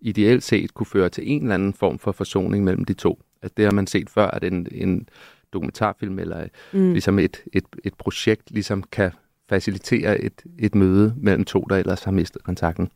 ideelt 0.00 0.42
set, 0.42 0.74
kunne 0.74 0.86
føre 0.86 1.08
til 1.08 1.32
en 1.32 1.42
eller 1.42 1.54
anden 1.54 1.74
form 1.74 1.98
for 1.98 2.12
forsoning 2.12 2.64
mellem 2.64 2.84
de 2.84 2.92
to. 2.94 3.22
Altså, 3.42 3.54
det 3.56 3.64
har 3.64 3.72
man 3.72 3.86
set 3.86 4.10
før, 4.10 4.26
at 4.26 4.44
en, 4.44 4.66
en 4.72 5.08
dokumentarfilm 5.52 6.18
eller 6.18 6.46
mm. 6.72 6.92
ligesom 6.92 7.18
et, 7.18 7.44
et, 7.52 7.64
et 7.84 7.94
projekt 7.94 8.50
ligesom 8.50 8.82
kan 8.82 9.10
facilitere 9.48 10.20
et, 10.20 10.44
et 10.58 10.74
møde 10.74 11.14
mellem 11.16 11.44
to, 11.44 11.66
der 11.70 11.76
ellers 11.76 12.04
har 12.04 12.12
mistet 12.12 12.42
kontakten. 12.42 12.90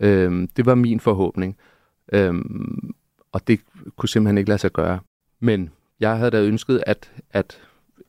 Øhm, 0.00 0.48
det 0.48 0.66
var 0.66 0.74
min 0.74 1.00
forhåbning, 1.00 1.56
øhm, 2.12 2.94
og 3.32 3.48
det 3.48 3.60
kunne 3.96 4.08
simpelthen 4.08 4.38
ikke 4.38 4.50
lade 4.50 4.58
sig 4.58 4.72
gøre. 4.72 5.00
Men 5.40 5.70
jeg 6.00 6.18
havde 6.18 6.30
da 6.30 6.42
ønsket 6.42 6.82
at, 6.86 7.12
at 7.30 7.60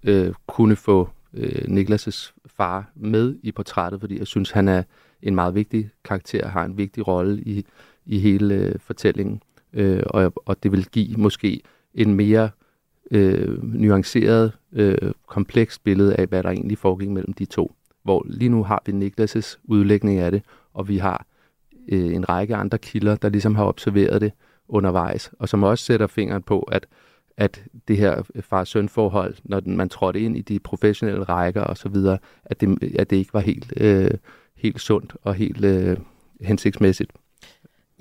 øh, 0.03 0.33
kunne 0.47 0.75
få 0.75 1.09
øh, 1.33 1.65
Niklas' 1.67 2.33
far 2.45 2.91
med 2.95 3.35
i 3.43 3.51
portrættet, 3.51 3.99
fordi 3.99 4.19
jeg 4.19 4.27
synes, 4.27 4.51
han 4.51 4.67
er 4.67 4.83
en 5.21 5.35
meget 5.35 5.55
vigtig 5.55 5.89
karakter, 6.03 6.47
har 6.47 6.65
en 6.65 6.77
vigtig 6.77 7.07
rolle 7.07 7.41
i, 7.41 7.65
i 8.05 8.19
hele 8.19 8.55
øh, 8.55 8.75
fortællingen, 8.79 9.41
øh, 9.73 10.03
og, 10.05 10.33
og 10.35 10.63
det 10.63 10.71
vil 10.71 10.85
give 10.85 11.17
måske 11.17 11.61
en 11.93 12.15
mere 12.15 12.49
øh, 13.11 13.63
nuanceret, 13.63 14.51
øh, 14.73 15.11
komplekst 15.27 15.83
billede 15.83 16.15
af, 16.15 16.27
hvad 16.27 16.43
der 16.43 16.49
egentlig 16.49 16.77
foregik 16.77 17.09
mellem 17.09 17.33
de 17.33 17.45
to. 17.45 17.75
Hvor 18.03 18.25
lige 18.29 18.49
nu 18.49 18.63
har 18.63 18.83
vi 18.85 18.91
Niklas' 18.91 19.57
udlægning 19.63 20.19
af 20.19 20.31
det, 20.31 20.43
og 20.73 20.87
vi 20.87 20.97
har 20.97 21.25
øh, 21.89 22.15
en 22.15 22.29
række 22.29 22.55
andre 22.55 22.77
kilder, 22.77 23.15
der 23.15 23.29
ligesom 23.29 23.55
har 23.55 23.65
observeret 23.65 24.21
det 24.21 24.31
undervejs, 24.67 25.31
og 25.39 25.49
som 25.49 25.63
også 25.63 25.85
sætter 25.85 26.07
fingeren 26.07 26.43
på, 26.43 26.59
at 26.59 26.87
at 27.37 27.63
det 27.87 27.97
her 27.97 28.23
far-søn-forhold, 28.41 29.35
når 29.43 29.61
man 29.65 29.89
trådte 29.89 30.19
ind 30.19 30.37
i 30.37 30.41
de 30.41 30.59
professionelle 30.59 31.23
rækker 31.23 31.61
og 31.61 31.77
så 31.77 31.89
videre, 31.89 32.17
at 32.45 32.61
det, 32.61 32.95
at 32.99 33.09
det 33.09 33.15
ikke 33.15 33.33
var 33.33 33.39
helt, 33.39 33.73
øh, 33.77 34.11
helt 34.57 34.81
sundt 34.81 35.13
og 35.23 35.33
helt 35.33 35.65
øh, 35.65 35.97
hensigtsmæssigt. 36.41 37.11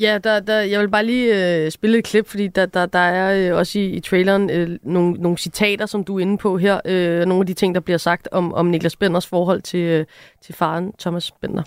Ja, 0.00 0.18
der, 0.24 0.40
der, 0.40 0.60
jeg 0.60 0.80
vil 0.80 0.88
bare 0.88 1.04
lige 1.04 1.64
øh, 1.64 1.70
spille 1.70 1.98
et 1.98 2.04
klip, 2.04 2.28
fordi 2.28 2.48
der, 2.48 2.66
der, 2.66 2.86
der 2.86 2.98
er 2.98 3.50
øh, 3.52 3.58
også 3.58 3.78
i, 3.78 3.84
i 3.84 4.00
traileren 4.00 4.50
øh, 4.50 4.78
nogle, 4.82 5.12
nogle 5.12 5.38
citater, 5.38 5.86
som 5.86 6.04
du 6.04 6.16
er 6.16 6.20
inde 6.20 6.38
på 6.38 6.58
her. 6.58 6.80
Øh, 6.84 7.26
nogle 7.26 7.42
af 7.42 7.46
de 7.46 7.54
ting, 7.54 7.74
der 7.74 7.80
bliver 7.80 7.98
sagt 7.98 8.28
om, 8.32 8.54
om 8.54 8.66
Niklas 8.66 8.96
Benders 8.96 9.26
forhold 9.26 9.62
til, 9.62 9.80
øh, 9.80 10.06
til 10.42 10.54
faren 10.54 10.92
Thomas 10.98 11.30
Bender. 11.30 11.62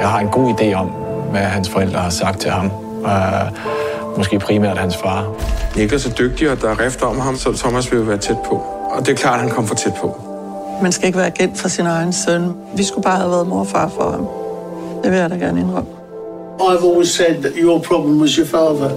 Jeg 0.00 0.08
har 0.10 0.18
en 0.18 0.28
god 0.28 0.54
idé 0.54 0.74
om, 0.74 0.88
hvad 1.30 1.40
hans 1.40 1.70
forældre 1.70 1.98
har 1.98 2.10
sagt 2.10 2.40
til 2.40 2.50
ham. 2.50 2.66
Uh, 3.00 3.58
måske 4.16 4.38
primært 4.38 4.78
hans 4.78 4.96
far. 4.96 5.26
Niklas 5.76 6.06
er 6.06 6.10
dygtig, 6.10 6.50
og 6.50 6.60
der 6.60 6.70
er 6.70 6.80
rift 6.80 7.02
om 7.02 7.20
ham, 7.20 7.36
så 7.36 7.52
Thomas 7.52 7.92
vil 7.92 8.08
være 8.08 8.18
tæt 8.18 8.36
på. 8.44 8.54
Og 8.90 9.06
det 9.06 9.12
er 9.12 9.16
klart, 9.16 9.34
at 9.34 9.40
han 9.40 9.50
kom 9.50 9.66
for 9.66 9.74
tæt 9.74 9.92
på. 10.00 10.20
Man 10.82 10.92
skal 10.92 11.06
ikke 11.06 11.18
være 11.18 11.26
agent 11.26 11.58
for 11.58 11.68
sin 11.68 11.86
egen 11.86 12.12
søn. 12.12 12.42
Vi 12.76 12.84
skulle 12.84 13.02
bare 13.02 13.16
have 13.16 13.30
været 13.30 13.48
mor 13.48 13.60
og 13.60 13.66
far 13.66 13.88
for 13.88 14.10
ham. 14.10 14.26
Det 15.02 15.12
vil 15.12 15.18
jeg 15.18 15.30
da 15.30 15.34
gerne 15.34 15.60
indrømme. 15.60 15.90
I've 16.60 16.84
always 16.84 17.10
said 17.10 17.42
that 17.42 17.52
your 17.56 17.78
problem 17.78 18.20
was 18.20 18.30
your 18.30 18.46
father. 18.46 18.90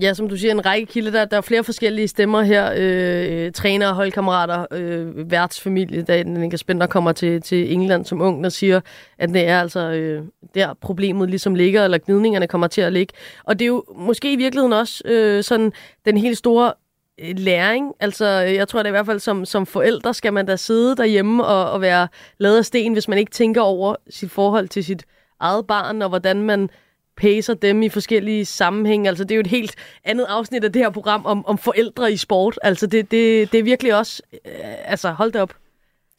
Ja, 0.00 0.14
som 0.14 0.28
du 0.28 0.36
siger, 0.36 0.52
en 0.52 0.66
række 0.66 0.86
kilder. 0.86 1.10
Der, 1.10 1.24
der 1.24 1.36
er 1.36 1.40
flere 1.40 1.64
forskellige 1.64 2.08
stemmer 2.08 2.42
her. 2.42 2.72
Øh, 2.76 3.44
øh 3.46 3.52
trænere, 3.52 3.94
holdkammerater, 3.94 4.66
øh, 4.70 5.30
værtsfamilie, 5.30 6.02
da 6.02 6.22
Niklas 6.22 6.60
Spender 6.60 6.86
kommer 6.86 7.12
til, 7.12 7.42
til 7.42 7.72
England 7.72 8.04
som 8.04 8.20
ung, 8.20 8.46
og 8.46 8.52
siger, 8.52 8.80
at 9.18 9.28
det 9.28 9.48
er 9.48 9.60
altså 9.60 9.80
øh, 9.90 10.22
der 10.54 10.74
problemet 10.80 11.30
ligesom 11.30 11.54
ligger, 11.54 11.84
eller 11.84 11.98
gnidningerne 11.98 12.46
kommer 12.46 12.66
til 12.66 12.80
at 12.80 12.92
ligge. 12.92 13.14
Og 13.44 13.58
det 13.58 13.64
er 13.64 13.68
jo 13.68 13.84
måske 13.96 14.32
i 14.32 14.36
virkeligheden 14.36 14.72
også 14.72 15.02
øh, 15.04 15.44
sådan 15.44 15.72
den 16.04 16.16
helt 16.16 16.38
store 16.38 16.72
øh, 17.20 17.34
læring. 17.38 17.92
Altså, 18.00 18.44
øh, 18.48 18.54
jeg 18.54 18.68
tror 18.68 18.82
da 18.82 18.88
i 18.88 18.90
hvert 18.90 19.06
fald 19.06 19.20
som, 19.20 19.44
som 19.44 19.66
forældre 19.66 20.14
skal 20.14 20.32
man 20.32 20.46
da 20.46 20.56
sidde 20.56 20.96
derhjemme 20.96 21.44
og, 21.44 21.70
og 21.70 21.80
være 21.80 22.08
lavet 22.38 22.58
af 22.58 22.64
sten, 22.64 22.92
hvis 22.92 23.08
man 23.08 23.18
ikke 23.18 23.32
tænker 23.32 23.60
over 23.60 23.96
sit 24.10 24.30
forhold 24.30 24.68
til 24.68 24.84
sit 24.84 25.04
eget 25.40 25.66
barn, 25.66 26.02
og 26.02 26.08
hvordan 26.08 26.42
man 26.42 26.70
pacer 27.16 27.54
dem 27.54 27.82
i 27.82 27.88
forskellige 27.88 28.44
sammenhænge. 28.44 29.08
Altså, 29.08 29.24
det 29.24 29.30
er 29.30 29.36
jo 29.36 29.40
et 29.40 29.46
helt 29.46 29.74
andet 30.04 30.26
afsnit 30.28 30.64
af 30.64 30.72
det 30.72 30.82
her 30.82 30.90
program 30.90 31.26
om, 31.26 31.46
om 31.46 31.58
forældre 31.58 32.12
i 32.12 32.16
sport. 32.16 32.58
Altså, 32.62 32.86
det, 32.86 33.10
det, 33.10 33.52
det 33.52 33.60
er 33.60 33.64
virkelig 33.64 33.98
også... 33.98 34.22
Øh, 34.32 34.50
altså, 34.84 35.10
hold 35.10 35.32
det 35.32 35.40
op. 35.40 35.54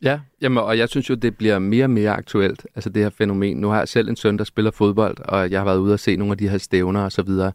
Ja, 0.04 0.20
jamen, 0.42 0.58
og 0.58 0.78
jeg 0.78 0.90
synes 0.90 1.10
jo, 1.10 1.16
det 1.16 1.38
bliver 1.38 1.60
mere 1.60 1.86
og 1.86 1.90
mere 1.90 2.12
aktuelt, 2.12 2.68
altså 2.76 2.90
det 2.90 3.04
her 3.04 3.10
fænomen. 3.10 3.58
Nu 3.58 3.70
har 3.70 3.78
jeg 3.78 3.88
selv 3.88 4.10
en 4.10 4.16
søn, 4.16 4.38
der 4.38 4.44
spiller 4.44 4.72
fodbold, 4.72 5.18
og 5.20 5.52
jeg 5.52 5.60
har 5.60 5.66
været 5.66 5.78
ude 5.78 5.94
og 5.94 6.00
se 6.00 6.16
nogle 6.16 6.32
af 6.32 6.38
de 6.38 6.50
her 6.50 6.58
stævner 6.58 7.04
og 7.04 7.12
så 7.12 7.22
videre, 7.22 7.52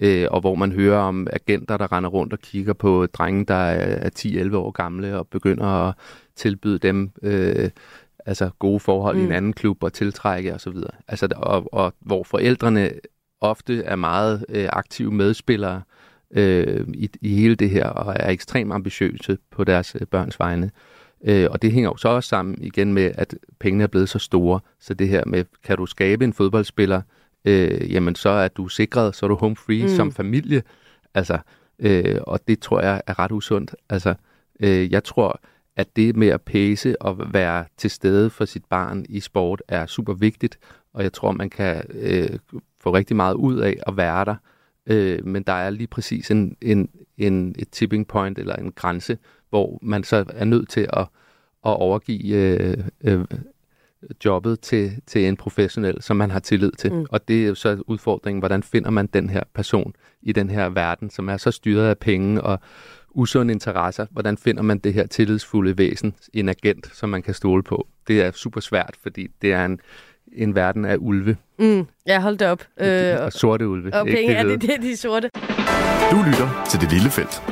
øh, 0.00 0.26
og 0.30 0.40
hvor 0.40 0.54
man 0.54 0.72
hører 0.72 0.98
om 0.98 1.26
agenter, 1.32 1.76
der 1.76 1.92
render 1.92 2.10
rundt 2.10 2.32
og 2.32 2.38
kigger 2.38 2.72
på 2.72 3.06
drenge, 3.06 3.44
der 3.44 3.54
er 3.54 4.10
10-11 4.18 4.56
år 4.56 4.70
gamle, 4.70 5.18
og 5.18 5.28
begynder 5.28 5.66
at 5.66 5.94
tilbyde 6.36 6.78
dem 6.78 7.10
øh, 7.22 7.70
altså 8.26 8.50
gode 8.58 8.80
forhold 8.80 9.16
mm. 9.16 9.20
i 9.20 9.22
en 9.22 9.28
mm. 9.28 9.34
anden 9.34 9.52
klub 9.52 9.82
og 9.82 9.92
tiltrække 9.92 10.54
osv. 10.54 10.76
Altså, 11.08 11.28
og, 11.36 11.74
og 11.74 11.94
hvor 12.00 12.24
forældrene 12.24 12.90
ofte 13.40 13.82
er 13.82 13.96
meget 13.96 14.44
øh, 14.48 14.68
aktive 14.72 15.12
medspillere 15.12 15.82
øh, 16.30 16.86
i, 16.94 17.10
i 17.20 17.34
hele 17.34 17.54
det 17.54 17.70
her, 17.70 17.86
og 17.86 18.16
er 18.20 18.30
ekstremt 18.30 18.72
ambitiøse 18.72 19.38
på 19.50 19.64
deres 19.64 19.96
øh, 20.00 20.06
børns 20.06 20.38
vegne. 20.38 20.70
Øh, 21.24 21.48
og 21.50 21.62
det 21.62 21.72
hænger 21.72 21.90
jo 21.90 21.96
så 21.96 22.08
også 22.08 22.28
sammen 22.28 22.62
igen 22.62 22.94
med, 22.94 23.12
at 23.14 23.34
pengene 23.58 23.84
er 23.84 23.88
blevet 23.88 24.08
så 24.08 24.18
store, 24.18 24.60
så 24.80 24.94
det 24.94 25.08
her 25.08 25.22
med, 25.26 25.44
kan 25.64 25.76
du 25.76 25.86
skabe 25.86 26.24
en 26.24 26.32
fodboldspiller, 26.32 27.02
øh, 27.44 27.92
jamen 27.92 28.14
så 28.14 28.28
er 28.28 28.48
du 28.48 28.68
sikret, 28.68 29.14
så 29.14 29.26
er 29.26 29.28
du 29.28 29.34
home 29.34 29.56
free 29.56 29.82
mm. 29.82 29.88
som 29.88 30.12
familie. 30.12 30.62
Altså, 31.14 31.38
øh, 31.78 32.18
og 32.22 32.40
det 32.48 32.60
tror 32.60 32.80
jeg 32.80 33.02
er 33.06 33.18
ret 33.18 33.32
usundt. 33.32 33.74
Altså, 33.88 34.14
øh, 34.60 34.92
jeg 34.92 35.04
tror, 35.04 35.40
at 35.76 35.96
det 35.96 36.16
med 36.16 36.28
at 36.28 36.42
pace 36.42 37.02
og 37.02 37.32
være 37.34 37.64
til 37.76 37.90
stede 37.90 38.30
for 38.30 38.44
sit 38.44 38.64
barn 38.64 39.06
i 39.08 39.20
sport 39.20 39.62
er 39.68 39.86
super 39.86 40.14
vigtigt, 40.14 40.58
og 40.94 41.02
jeg 41.02 41.12
tror, 41.12 41.32
man 41.32 41.50
kan 41.50 41.84
øh, 41.90 42.38
få 42.80 42.94
rigtig 42.94 43.16
meget 43.16 43.34
ud 43.34 43.58
af 43.58 43.76
at 43.86 43.96
være 43.96 44.24
der. 44.24 44.34
Øh, 44.86 45.26
men 45.26 45.42
der 45.42 45.52
er 45.52 45.70
lige 45.70 45.86
præcis 45.86 46.30
en, 46.30 46.56
en, 46.60 46.88
en, 47.18 47.54
et 47.58 47.68
tipping 47.70 48.06
point 48.06 48.38
eller 48.38 48.56
en 48.56 48.72
grænse, 48.72 49.18
hvor 49.48 49.78
man 49.82 50.04
så 50.04 50.24
er 50.28 50.44
nødt 50.44 50.68
til 50.68 50.88
at, 50.92 51.06
at 51.66 51.76
overgive 51.76 52.36
øh, 52.36 52.84
øh, 53.04 53.24
jobbet 54.24 54.60
til, 54.60 55.00
til 55.06 55.28
en 55.28 55.36
professionel, 55.36 56.02
som 56.02 56.16
man 56.16 56.30
har 56.30 56.38
tillid 56.38 56.72
til. 56.72 56.92
Mm. 56.92 57.06
Og 57.10 57.28
det 57.28 57.42
er 57.42 57.48
jo 57.48 57.54
så 57.54 57.82
udfordringen, 57.86 58.38
hvordan 58.38 58.62
finder 58.62 58.90
man 58.90 59.06
den 59.06 59.30
her 59.30 59.42
person 59.54 59.94
i 60.22 60.32
den 60.32 60.50
her 60.50 60.68
verden, 60.68 61.10
som 61.10 61.28
er 61.28 61.36
så 61.36 61.50
styret 61.50 61.88
af 61.88 61.98
penge 61.98 62.42
og 62.42 62.60
usunde 63.10 63.52
interesser. 63.52 64.06
Hvordan 64.10 64.36
finder 64.36 64.62
man 64.62 64.78
det 64.78 64.94
her 64.94 65.06
tillidsfulde 65.06 65.78
væsen, 65.78 66.14
en 66.32 66.48
agent, 66.48 66.90
som 66.96 67.08
man 67.08 67.22
kan 67.22 67.34
stole 67.34 67.62
på? 67.62 67.86
Det 68.08 68.22
er 68.22 68.30
super 68.30 68.60
svært, 68.60 68.94
fordi 69.02 69.28
det 69.42 69.52
er 69.52 69.64
en, 69.64 69.80
en 70.32 70.54
verden 70.54 70.84
af 70.84 70.96
ulve. 71.00 71.36
Mm, 71.58 71.86
ja, 72.06 72.20
hold 72.20 72.38
det 72.38 72.48
op. 72.48 72.62
Øh, 72.80 73.24
og 73.24 73.32
sorte 73.32 73.68
ulve. 73.68 73.94
Okay, 73.94 74.18
ikke 74.18 74.32
ja, 74.32 74.44
det, 74.44 74.62
det 74.62 74.70
er 74.74 74.80
de 74.80 74.96
sorte. 74.96 75.30
Du 76.10 76.16
lytter 76.26 76.64
til 76.70 76.80
Det 76.80 76.92
Lille 76.92 77.10
Felt. 77.10 77.42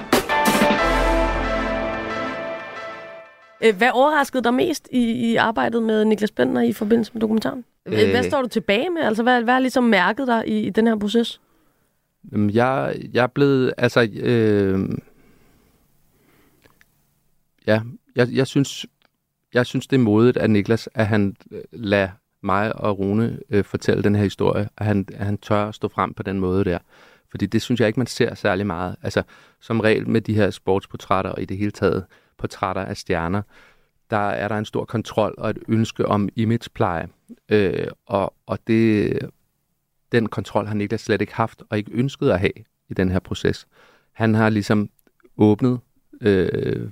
Øh, 3.64 3.76
hvad 3.76 3.90
overraskede 3.94 4.44
dig 4.44 4.54
mest 4.54 4.88
i, 4.92 5.30
i 5.30 5.36
arbejdet 5.36 5.82
med 5.82 6.04
Niklas 6.04 6.30
Bender 6.30 6.62
i 6.62 6.72
forbindelse 6.72 7.10
med 7.14 7.20
dokumentaren? 7.20 7.64
Øh, 7.86 7.92
Øh. 8.02 8.10
hvad 8.10 8.22
står 8.22 8.42
du 8.42 8.48
tilbage 8.48 8.90
med? 8.90 9.02
Altså, 9.02 9.22
hvad, 9.22 9.42
hvad 9.42 9.54
har 9.54 9.60
ligesom 9.60 9.84
mærket 9.84 10.26
dig 10.26 10.42
i, 10.48 10.60
i 10.60 10.70
den 10.70 10.86
her 10.86 10.96
proces? 10.98 11.40
Jeg, 12.32 12.94
jeg 13.12 13.22
er 13.22 13.26
blevet, 13.26 13.72
altså, 13.78 14.08
øh, 14.20 14.88
ja, 17.68 17.82
jeg, 18.16 18.28
jeg 18.32 18.46
synes, 18.46 18.86
jeg 19.54 19.66
synes, 19.66 19.86
det 19.86 19.96
er 19.96 20.00
modigt 20.00 20.36
af 20.36 20.50
Niklas, 20.50 20.88
at 20.94 21.06
han 21.06 21.36
øh, 21.50 21.60
lader 21.72 22.08
mig 22.42 22.76
og 22.76 22.98
Rune 22.98 23.38
øh, 23.50 23.64
fortælle 23.64 24.02
den 24.02 24.14
her 24.14 24.22
historie, 24.22 24.68
at 24.76 24.86
han, 24.86 25.06
at 25.14 25.26
han 25.26 25.38
tør 25.38 25.68
at 25.68 25.74
stå 25.74 25.88
frem 25.88 26.14
på 26.14 26.22
den 26.22 26.40
måde 26.40 26.64
der. 26.64 26.78
Fordi 27.30 27.46
det 27.46 27.62
synes 27.62 27.80
jeg 27.80 27.86
ikke, 27.86 28.00
man 28.00 28.06
ser 28.06 28.34
særlig 28.34 28.66
meget. 28.66 28.96
Altså, 29.02 29.22
som 29.60 29.80
regel 29.80 30.08
med 30.08 30.20
de 30.20 30.34
her 30.34 30.50
sportsportrætter 30.50 31.30
og 31.30 31.42
i 31.42 31.44
det 31.44 31.56
hele 31.56 31.70
taget 31.70 32.04
portrætter 32.38 32.82
af 32.82 32.96
stjerner, 32.96 33.42
der 34.10 34.16
er 34.16 34.48
der 34.48 34.58
en 34.58 34.64
stor 34.64 34.84
kontrol 34.84 35.34
og 35.38 35.50
et 35.50 35.58
ønske 35.68 36.06
om 36.06 36.28
imagepleje. 36.36 37.08
Øh, 37.48 37.86
og, 38.06 38.34
og 38.46 38.58
det, 38.66 39.18
den 40.12 40.28
kontrol 40.28 40.66
har 40.66 40.74
Niklas 40.74 41.00
slet 41.00 41.20
ikke 41.20 41.34
haft 41.34 41.62
og 41.70 41.78
ikke 41.78 41.92
ønsket 41.94 42.30
at 42.30 42.40
have 42.40 42.52
i 42.88 42.94
den 42.94 43.10
her 43.10 43.18
proces. 43.18 43.66
Han 44.12 44.34
har 44.34 44.48
ligesom 44.50 44.90
åbnet 45.36 45.80
øh, 46.20 46.90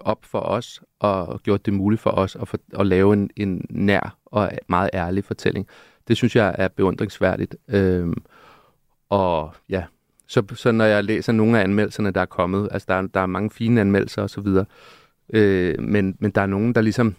op 0.00 0.24
for 0.24 0.40
os 0.40 0.82
og 0.98 1.40
gjort 1.42 1.66
det 1.66 1.74
muligt 1.74 2.02
for 2.02 2.10
os 2.10 2.36
at, 2.36 2.48
for, 2.48 2.58
at 2.78 2.86
lave 2.86 3.12
en, 3.12 3.30
en 3.36 3.66
nær 3.70 4.16
og 4.26 4.50
meget 4.68 4.90
ærlig 4.94 5.24
fortælling. 5.24 5.66
Det 6.08 6.16
synes 6.16 6.36
jeg 6.36 6.54
er 6.58 6.68
beundringsværdigt. 6.68 7.56
Øh, 7.68 8.08
og 9.08 9.54
ja, 9.68 9.84
så, 10.26 10.42
så 10.54 10.72
når 10.72 10.84
jeg 10.84 11.04
læser 11.04 11.32
nogle 11.32 11.58
af 11.58 11.62
anmeldelserne, 11.64 12.10
der 12.10 12.20
er 12.20 12.26
kommet, 12.26 12.68
altså 12.70 12.86
der, 12.88 12.94
er- 12.94 13.06
der 13.14 13.20
er 13.20 13.26
mange 13.26 13.50
fine 13.50 13.80
anmeldelser 13.80 14.22
osv., 14.22 14.46
øh, 15.32 15.80
men, 15.80 16.16
men 16.18 16.30
der 16.30 16.40
er 16.40 16.46
nogen, 16.46 16.74
der 16.74 16.80
ligesom 16.80 17.14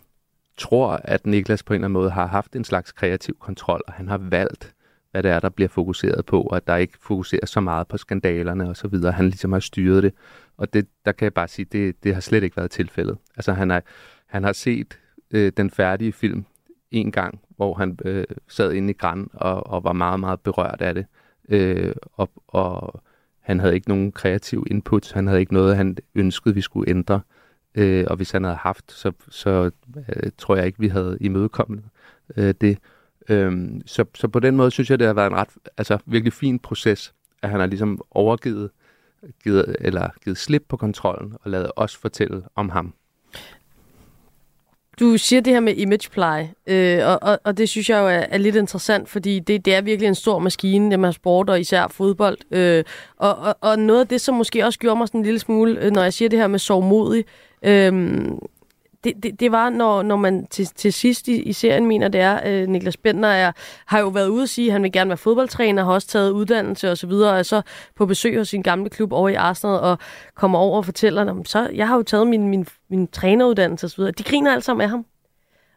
tror, 0.57 0.99
at 1.03 1.25
Niklas 1.25 1.63
på 1.63 1.73
en 1.73 1.75
eller 1.75 1.85
anden 1.85 1.93
måde 1.93 2.09
har 2.11 2.25
haft 2.27 2.55
en 2.55 2.63
slags 2.63 2.91
kreativ 2.91 3.37
kontrol, 3.39 3.81
og 3.87 3.93
han 3.93 4.07
har 4.07 4.17
valgt, 4.17 4.73
hvad 5.11 5.23
det 5.23 5.31
er, 5.31 5.39
der 5.39 5.49
bliver 5.49 5.67
fokuseret 5.67 6.25
på, 6.25 6.41
og 6.41 6.57
at 6.57 6.67
der 6.67 6.75
ikke 6.75 6.97
fokuseres 7.01 7.49
så 7.49 7.59
meget 7.59 7.87
på 7.87 7.97
skandalerne 7.97 8.69
og 8.69 8.77
så 8.77 8.87
videre. 8.87 9.11
Han 9.11 9.25
ligesom 9.25 9.51
har 9.53 9.59
styret 9.59 10.03
det, 10.03 10.13
og 10.57 10.73
det, 10.73 10.87
der 11.05 11.11
kan 11.11 11.23
jeg 11.23 11.33
bare 11.33 11.47
sige, 11.47 11.65
det, 11.71 12.03
det 12.03 12.13
har 12.13 12.21
slet 12.21 12.43
ikke 12.43 12.57
været 12.57 12.71
tilfældet. 12.71 13.17
Altså 13.35 13.53
han 13.53 13.71
er, 13.71 13.79
han 14.25 14.43
har 14.43 14.53
set 14.53 14.99
øh, 15.31 15.51
den 15.57 15.69
færdige 15.69 16.13
film 16.13 16.45
en 16.91 17.11
gang, 17.11 17.39
hvor 17.55 17.73
han 17.73 17.99
øh, 18.05 18.25
sad 18.47 18.73
inde 18.73 18.89
i 18.89 18.93
Gran 18.93 19.29
og, 19.33 19.67
og 19.67 19.83
var 19.83 19.93
meget, 19.93 20.19
meget 20.19 20.39
berørt 20.39 20.81
af 20.81 20.93
det. 20.93 21.05
Øh, 21.49 21.95
og, 22.13 22.29
og 22.47 23.01
han 23.39 23.59
havde 23.59 23.75
ikke 23.75 23.89
nogen 23.89 24.11
kreativ 24.11 24.67
input, 24.71 25.11
han 25.11 25.27
havde 25.27 25.39
ikke 25.39 25.53
noget, 25.53 25.77
han 25.77 25.97
ønskede, 26.15 26.55
vi 26.55 26.61
skulle 26.61 26.89
ændre. 26.89 27.21
Øh, 27.75 28.05
og 28.07 28.15
hvis 28.15 28.31
han 28.31 28.43
havde 28.43 28.57
haft, 28.57 28.91
så, 28.91 29.11
så 29.29 29.71
øh, 29.97 30.31
tror 30.37 30.55
jeg 30.55 30.65
ikke, 30.65 30.79
vi 30.79 30.87
havde 30.87 31.17
imødekommet 31.21 31.83
øh, 32.37 32.53
det. 32.61 32.77
Øhm, 33.29 33.81
så, 33.85 34.05
så 34.15 34.27
på 34.27 34.39
den 34.39 34.55
måde 34.55 34.71
synes 34.71 34.89
jeg, 34.89 34.99
det 34.99 35.07
har 35.07 35.13
været 35.13 35.31
en 35.31 35.37
ret, 35.37 35.49
altså 35.77 35.97
virkelig 36.05 36.33
fin 36.33 36.59
proces, 36.59 37.13
at 37.41 37.49
han 37.49 37.59
har 37.59 37.67
ligesom 37.67 38.01
overgivet 38.11 38.69
givet, 39.43 39.75
eller 39.79 40.09
givet 40.23 40.37
slip 40.37 40.63
på 40.69 40.77
kontrollen 40.77 41.33
og 41.41 41.51
lavet 41.51 41.71
os 41.75 41.95
fortælle 41.95 42.43
om 42.55 42.69
ham. 42.69 42.93
Du 44.99 45.17
siger 45.17 45.41
det 45.41 45.53
her 45.53 45.59
med 45.59 45.75
imagepleje, 45.75 46.53
øh, 46.67 46.99
og, 47.07 47.19
og, 47.21 47.39
og 47.43 47.57
det 47.57 47.69
synes 47.69 47.89
jeg 47.89 47.99
jo 47.99 48.07
er, 48.07 48.25
er 48.29 48.37
lidt 48.37 48.55
interessant, 48.55 49.09
fordi 49.09 49.39
det, 49.39 49.65
det 49.65 49.75
er 49.75 49.81
virkelig 49.81 50.07
en 50.07 50.15
stor 50.15 50.39
maskine, 50.39 50.91
det 50.91 50.99
med 50.99 51.13
sport 51.13 51.49
og 51.49 51.59
især 51.59 51.87
fodbold. 51.87 52.37
Øh, 52.51 52.83
og, 53.17 53.37
og, 53.37 53.57
og 53.61 53.79
noget 53.79 53.99
af 53.99 54.07
det, 54.07 54.21
som 54.21 54.35
måske 54.35 54.65
også 54.65 54.79
gjorde 54.79 54.97
mig 54.97 55.07
sådan 55.07 55.19
en 55.19 55.25
lille 55.25 55.39
smule, 55.39 55.79
øh, 55.81 55.91
når 55.91 56.03
jeg 56.03 56.13
siger 56.13 56.29
det 56.29 56.39
her 56.39 56.47
med 56.47 56.59
sovmodig, 56.59 57.25
øh, 57.63 58.17
det, 59.07 59.23
det, 59.23 59.39
det 59.39 59.51
var, 59.51 59.69
når, 59.69 60.01
når 60.03 60.15
man 60.15 60.47
til, 60.47 60.65
til 60.65 60.93
sidst 60.93 61.27
i, 61.27 61.41
i 61.41 61.53
serien 61.53 61.85
mener, 61.85 62.07
det 62.07 62.21
er, 62.21 62.39
øh, 62.45 62.67
Niklas 62.67 62.97
Bender 62.97 63.29
er, 63.29 63.51
har 63.85 63.99
jo 63.99 64.07
været 64.07 64.27
ude 64.27 64.43
at 64.43 64.49
sige, 64.49 64.67
at 64.67 64.71
han 64.71 64.83
vil 64.83 64.91
gerne 64.91 65.09
være 65.09 65.17
fodboldtræner, 65.17 65.83
har 65.83 65.93
også 65.93 66.07
taget 66.07 66.31
uddannelse 66.31 66.91
osv., 66.91 67.11
og, 67.11 67.29
og 67.29 67.39
er 67.39 67.43
så 67.43 67.61
på 67.95 68.05
besøg 68.05 68.37
hos 68.37 68.49
sin 68.49 68.61
gamle 68.61 68.89
klub 68.89 69.11
over 69.11 69.29
i 69.29 69.33
Arsenal, 69.33 69.79
og 69.79 69.97
kommer 70.35 70.59
over 70.59 70.77
og 70.77 70.85
fortæller, 70.85 71.23
dem, 71.23 71.45
så 71.45 71.69
jeg 71.73 71.87
har 71.87 71.95
jo 71.95 72.03
taget 72.03 72.27
min, 72.27 72.47
min, 72.47 72.67
min 72.89 73.07
træneruddannelse 73.07 73.85
osv. 73.85 74.03
De 74.03 74.23
griner 74.23 74.51
alle 74.51 74.63
sammen 74.63 74.83
af 74.83 74.89
ham. 74.89 75.05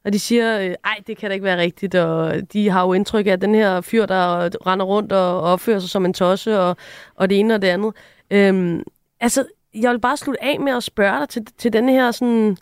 Og 0.04 0.12
de 0.12 0.18
siger, 0.18 0.60
øh, 0.60 0.74
ej, 0.84 0.96
det 1.06 1.16
kan 1.16 1.30
da 1.30 1.34
ikke 1.34 1.44
være 1.44 1.58
rigtigt, 1.58 1.94
og 1.94 2.52
de 2.52 2.70
har 2.70 2.82
jo 2.82 2.92
indtryk 2.92 3.26
af, 3.26 3.40
den 3.40 3.54
her 3.54 3.80
fyr, 3.80 4.06
der 4.06 4.48
render 4.66 4.86
rundt 4.86 5.12
og 5.12 5.40
opfører 5.40 5.78
sig 5.78 5.90
som 5.90 6.04
en 6.04 6.14
tosse, 6.14 6.60
og, 6.60 6.76
og 7.14 7.30
det 7.30 7.40
ene 7.40 7.54
og 7.54 7.62
det 7.62 7.68
andet. 7.68 7.94
Øhm, 8.30 8.82
altså, 9.20 9.44
jeg 9.74 9.90
vil 9.90 10.00
bare 10.00 10.16
slutte 10.16 10.44
af 10.44 10.60
med 10.60 10.72
at 10.72 10.82
spørge 10.82 11.20
dig 11.20 11.28
til, 11.28 11.46
til 11.58 11.72
den 11.72 11.88
her 11.88 12.10
sådan, 12.10 12.56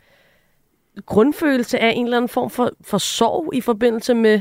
grundfølelse 1.07 1.79
af 1.79 1.93
en 1.97 2.05
eller 2.05 2.17
anden 2.17 2.29
form 2.29 2.51
for, 2.51 2.71
for 2.81 2.99
sorg 2.99 3.55
i 3.55 3.61
forbindelse 3.61 4.15
med 4.15 4.41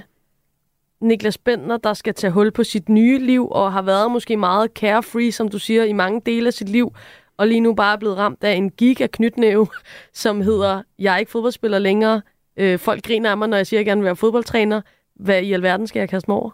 Niklas 0.99 1.37
Bentner, 1.37 1.77
der 1.77 1.93
skal 1.93 2.13
tage 2.13 2.31
hul 2.31 2.51
på 2.51 2.63
sit 2.63 2.89
nye 2.89 3.19
liv, 3.19 3.47
og 3.51 3.73
har 3.73 3.81
været 3.81 4.11
måske 4.11 4.37
meget 4.37 4.71
carefree, 4.75 5.31
som 5.31 5.47
du 5.47 5.59
siger, 5.59 5.83
i 5.83 5.93
mange 5.93 6.21
dele 6.25 6.47
af 6.47 6.53
sit 6.53 6.69
liv, 6.69 6.93
og 7.37 7.47
lige 7.47 7.59
nu 7.59 7.73
bare 7.73 7.93
er 7.93 7.99
blevet 7.99 8.17
ramt 8.17 8.43
af 8.43 8.51
en 8.51 8.69
giga 8.69 9.07
knytnæve, 9.07 9.67
som 10.13 10.41
hedder, 10.41 10.83
jeg 10.99 11.13
er 11.13 11.17
ikke 11.17 11.31
fodboldspiller 11.31 11.79
længere, 11.79 12.21
øh, 12.57 12.79
folk 12.79 13.03
griner 13.03 13.31
af 13.31 13.37
mig, 13.37 13.49
når 13.49 13.57
jeg 13.57 13.67
siger, 13.67 13.77
at 13.77 13.79
jeg 13.79 13.85
gerne 13.85 14.01
vil 14.01 14.05
være 14.05 14.15
fodboldtræner. 14.15 14.81
Hvad 15.15 15.41
i 15.41 15.53
alverden 15.53 15.87
skal 15.87 15.99
jeg 15.99 16.09
kaste 16.09 16.31
mig 16.31 16.37
over? 16.37 16.51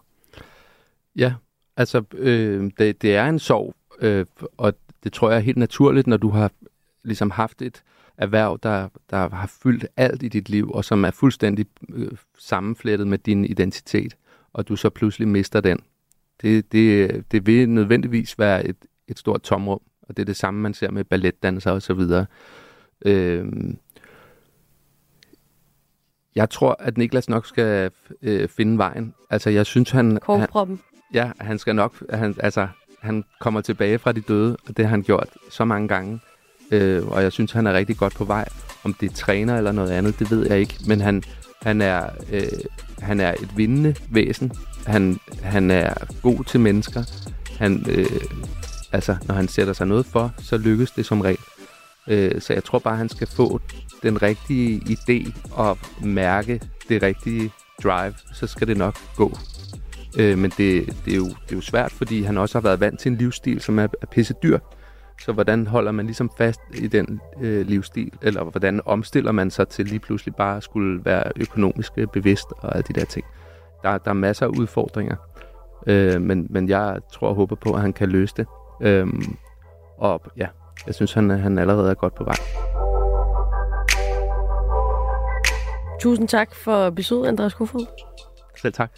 Ja, 1.16 1.34
altså 1.76 2.02
øh, 2.12 2.70
det, 2.78 3.02
det 3.02 3.16
er 3.16 3.26
en 3.26 3.38
sorg, 3.38 3.74
øh, 4.00 4.26
og 4.56 4.74
det 5.04 5.12
tror 5.12 5.30
jeg 5.30 5.36
er 5.36 5.40
helt 5.40 5.56
naturligt, 5.56 6.06
når 6.06 6.16
du 6.16 6.28
har 6.28 6.50
ligesom 7.04 7.30
haft 7.30 7.62
et 7.62 7.82
erhverv, 8.18 8.58
der, 8.62 8.88
der 9.10 9.28
har 9.28 9.46
fyldt 9.62 9.86
alt 9.96 10.22
i 10.22 10.28
dit 10.28 10.48
liv, 10.48 10.70
og 10.70 10.84
som 10.84 11.04
er 11.04 11.10
fuldstændig 11.10 11.66
øh, 11.88 12.10
sammenflettet 12.38 13.06
med 13.06 13.18
din 13.18 13.44
identitet, 13.44 14.16
og 14.52 14.68
du 14.68 14.76
så 14.76 14.90
pludselig 14.90 15.28
mister 15.28 15.60
den. 15.60 15.78
Det, 16.42 16.72
det, 16.72 17.24
det 17.32 17.46
vil 17.46 17.68
nødvendigvis 17.68 18.38
være 18.38 18.66
et, 18.66 18.76
et 19.08 19.18
stort 19.18 19.42
tomrum, 19.42 19.80
og 20.02 20.16
det 20.16 20.22
er 20.22 20.26
det 20.26 20.36
samme, 20.36 20.60
man 20.60 20.74
ser 20.74 20.90
med 20.90 21.04
balletdansere 21.04 21.74
og 21.74 21.82
så 21.82 21.94
videre. 21.94 22.26
Øh, 23.06 23.46
jeg 26.34 26.50
tror, 26.50 26.76
at 26.78 26.98
Niklas 26.98 27.28
nok 27.28 27.46
skal 27.46 27.90
øh, 28.22 28.48
finde 28.48 28.78
vejen. 28.78 29.14
Altså, 29.30 29.50
jeg 29.50 29.66
synes, 29.66 29.90
han... 29.90 30.10
han 30.10 30.20
Korkproppen. 30.20 30.80
ja, 31.14 31.32
han 31.40 31.58
skal 31.58 31.74
nok... 31.74 32.10
Han, 32.10 32.34
altså, 32.38 32.68
han 33.00 33.24
kommer 33.40 33.60
tilbage 33.60 33.98
fra 33.98 34.12
de 34.12 34.20
døde, 34.20 34.56
og 34.68 34.76
det 34.76 34.84
har 34.84 34.90
han 34.90 35.02
gjort 35.02 35.28
så 35.50 35.64
mange 35.64 35.88
gange. 35.88 36.20
Øh, 36.70 37.06
og 37.06 37.22
jeg 37.22 37.32
synes, 37.32 37.52
han 37.52 37.66
er 37.66 37.72
rigtig 37.72 37.96
godt 37.96 38.14
på 38.14 38.24
vej. 38.24 38.48
Om 38.84 38.94
det 38.94 39.10
er 39.10 39.14
træner 39.14 39.56
eller 39.56 39.72
noget 39.72 39.90
andet, 39.90 40.18
det 40.18 40.30
ved 40.30 40.46
jeg 40.46 40.58
ikke. 40.58 40.76
Men 40.86 41.00
han, 41.00 41.22
han, 41.62 41.80
er, 41.80 42.06
øh, 42.32 42.42
han 42.98 43.20
er 43.20 43.32
et 43.32 43.48
vindende 43.56 43.94
væsen. 44.10 44.52
Han, 44.86 45.20
han 45.42 45.70
er 45.70 45.94
god 46.22 46.44
til 46.44 46.60
mennesker. 46.60 47.02
Han, 47.58 47.86
øh, 47.88 48.06
altså, 48.92 49.16
når 49.26 49.34
han 49.34 49.48
sætter 49.48 49.72
sig 49.72 49.86
noget 49.86 50.06
for, 50.06 50.34
så 50.38 50.56
lykkes 50.56 50.90
det 50.90 51.06
som 51.06 51.20
regel. 51.20 51.38
Øh, 52.08 52.40
så 52.40 52.52
jeg 52.52 52.64
tror 52.64 52.78
bare, 52.78 52.96
han 52.96 53.08
skal 53.08 53.26
få 53.26 53.60
den 54.02 54.22
rigtige 54.22 54.80
idé 54.80 55.32
og 55.52 55.78
mærke 56.02 56.60
det 56.88 57.02
rigtige 57.02 57.52
drive, 57.82 58.14
så 58.32 58.46
skal 58.46 58.68
det 58.68 58.76
nok 58.76 58.96
gå. 59.16 59.38
Øh, 60.18 60.38
men 60.38 60.52
det, 60.56 60.96
det, 61.04 61.12
er 61.12 61.16
jo, 61.16 61.24
det 61.24 61.52
er 61.52 61.56
jo 61.56 61.60
svært, 61.60 61.92
fordi 61.92 62.22
han 62.22 62.38
også 62.38 62.58
har 62.58 62.62
været 62.62 62.80
vant 62.80 63.00
til 63.00 63.12
en 63.12 63.18
livsstil, 63.18 63.60
som 63.60 63.78
er, 63.78 63.88
er 64.02 64.06
pisse 64.06 64.34
dyr. 64.42 64.58
Så 65.20 65.32
hvordan 65.32 65.66
holder 65.66 65.92
man 65.92 66.06
ligesom 66.06 66.30
fast 66.38 66.60
i 66.74 66.86
den 66.86 67.20
øh, 67.40 67.66
livsstil, 67.66 68.12
eller 68.22 68.44
hvordan 68.44 68.80
omstiller 68.84 69.32
man 69.32 69.50
sig 69.50 69.68
til 69.68 69.86
lige 69.86 69.98
pludselig 69.98 70.34
bare 70.34 70.56
at 70.56 70.62
skulle 70.62 71.04
være 71.04 71.32
økonomisk 71.36 71.92
øh, 71.96 72.06
bevidst 72.06 72.46
og 72.58 72.74
alle 72.76 72.84
de 72.88 73.00
der 73.00 73.04
ting. 73.04 73.26
Der, 73.82 73.98
der 73.98 74.10
er 74.10 74.14
masser 74.14 74.46
af 74.46 74.50
udfordringer, 74.50 75.16
øh, 75.86 76.20
men, 76.20 76.46
men 76.50 76.68
jeg 76.68 76.98
tror 77.12 77.28
og 77.28 77.34
håber 77.34 77.56
på, 77.56 77.72
at 77.72 77.80
han 77.80 77.92
kan 77.92 78.08
løse 78.08 78.34
det. 78.36 78.46
Øh, 78.82 79.06
og 79.98 80.22
ja, 80.36 80.46
jeg 80.86 80.94
synes, 80.94 81.12
han, 81.12 81.30
han 81.30 81.58
allerede 81.58 81.90
er 81.90 81.94
godt 81.94 82.14
på 82.14 82.24
vej. 82.24 82.36
Tusind 86.00 86.28
tak 86.28 86.54
for 86.54 86.90
besøget, 86.90 87.26
Andreas 87.26 87.54
Kofod. 87.54 87.86
Selv 88.56 88.72
tak. 88.72 88.90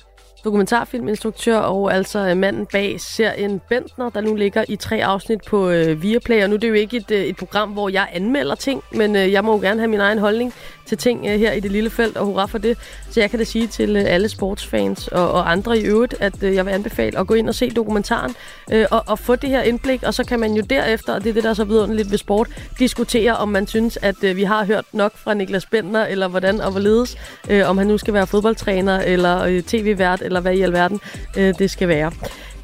Dokumentarfilminstruktør 0.47 1.59
og 1.59 1.95
altså 1.95 2.19
øh, 2.19 2.37
manden 2.37 2.67
bag 2.67 3.01
serien 3.01 3.61
Bentner, 3.69 4.11
der 4.11 4.21
nu 4.21 4.35
ligger 4.35 4.65
i 4.69 4.77
tre 4.77 5.05
afsnit 5.05 5.41
på 5.47 5.71
øh, 5.71 6.03
Viaplay. 6.03 6.43
Og 6.43 6.49
nu 6.49 6.55
er 6.55 6.59
det 6.59 6.69
jo 6.69 6.75
ikke 6.75 6.97
et, 6.97 7.11
øh, 7.11 7.25
et 7.25 7.37
program, 7.37 7.71
hvor 7.71 7.89
jeg 7.89 8.09
anmelder 8.13 8.55
ting, 8.55 8.83
men 8.93 9.17
øh, 9.17 9.33
jeg 9.33 9.45
må 9.45 9.53
jo 9.53 9.61
gerne 9.61 9.81
have 9.81 9.89
min 9.89 10.01
egen 10.01 10.19
holdning 10.19 10.53
til 10.87 10.99
ting 10.99 11.27
øh, 11.27 11.39
her 11.39 11.53
i 11.53 11.61
det 11.61 11.71
lille 11.71 11.91
felt, 11.91 12.17
og 12.17 12.27
hurra 12.27 12.47
for 12.47 12.59
det. 12.59 12.79
Så 13.11 13.21
jeg 13.21 13.31
kan 13.31 13.39
da 13.39 13.45
sige 13.45 13.67
til 13.67 13.97
øh, 13.97 14.05
alle 14.07 14.29
sportsfans 14.29 15.09
og, 15.09 15.33
og 15.33 15.51
andre 15.53 15.79
i 15.79 15.83
øvrigt, 15.83 16.15
at 16.21 16.43
øh, 16.43 16.55
jeg 16.55 16.67
vil 16.67 16.73
anbefale 16.73 17.19
at 17.19 17.27
gå 17.27 17.35
ind 17.35 17.49
og 17.49 17.55
se 17.55 17.71
dokumentaren 17.71 18.35
øh, 18.73 18.87
og, 18.91 19.03
og 19.07 19.19
få 19.19 19.37
det 19.37 19.51
her 19.51 19.63
indblik, 19.63 20.03
og 20.03 20.15
så 20.15 20.25
kan 20.25 20.41
man 20.41 20.55
jo 20.55 20.63
derefter, 20.71 21.15
og 21.15 21.25
det 21.25 21.31
er 21.31 21.35
det, 21.35 21.45
der 21.45 21.51
er 21.51 21.55
så 21.55 21.65
vidunderligt 21.65 22.11
ved 22.11 22.19
sport, 22.19 22.49
diskutere, 22.79 23.37
om 23.37 23.49
man 23.49 23.67
synes, 23.67 23.99
at 24.03 24.25
øh, 24.25 24.37
vi 24.37 24.43
har 24.43 24.65
hørt 24.65 24.85
nok 24.93 25.17
fra 25.17 25.35
Niklas 25.35 25.67
Bender, 25.67 26.05
eller 26.05 26.29
hvordan 26.29 26.61
og 26.61 26.71
hvorledes, 26.71 27.17
øh, 27.51 27.71
om 27.71 27.79
han 27.79 27.87
nu 27.87 27.99
skal 27.99 28.15
være 28.15 28.27
fodboldtræner, 28.27 29.01
eller 29.01 29.43
øh, 29.43 29.63
tv-vært, 29.63 30.23
eller 30.23 30.41
hvad 30.41 30.55
i 30.55 30.61
alverden 30.61 31.01
øh, 31.37 31.55
det 31.59 31.71
skal 31.71 31.89
være. 31.89 32.13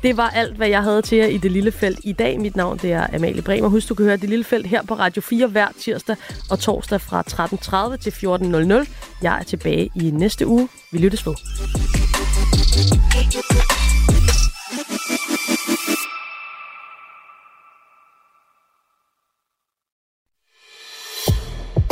Det 0.02 0.16
var 0.16 0.30
alt, 0.30 0.56
hvad 0.56 0.68
jeg 0.68 0.82
havde 0.82 1.02
til 1.02 1.18
jer 1.18 1.26
i 1.26 1.38
Det 1.38 1.52
Lille 1.52 1.72
Felt 1.72 2.00
i 2.04 2.12
dag. 2.12 2.40
Mit 2.40 2.56
navn 2.56 2.78
det 2.78 2.92
er 2.92 3.06
Amalie 3.14 3.42
Bremer. 3.42 3.68
Husk, 3.68 3.88
du 3.88 3.94
kan 3.94 4.04
høre 4.04 4.16
Det 4.16 4.28
Lille 4.28 4.44
Felt 4.44 4.66
her 4.66 4.82
på 4.82 4.94
Radio 4.94 5.22
4 5.22 5.46
hver 5.46 5.68
tirsdag 5.78 6.16
og 6.50 6.58
torsdag 6.58 7.00
fra 7.00 7.22
13.30 7.92 7.96
til 7.96 8.10
14.00. 8.10 8.90
Jeg 9.22 9.38
er 9.38 9.42
tilbage 9.42 9.90
i 9.94 10.10
næste 10.10 10.46
uge. 10.46 10.68
Vi 10.92 10.98
lyttes 10.98 11.26
ved. 11.26 11.34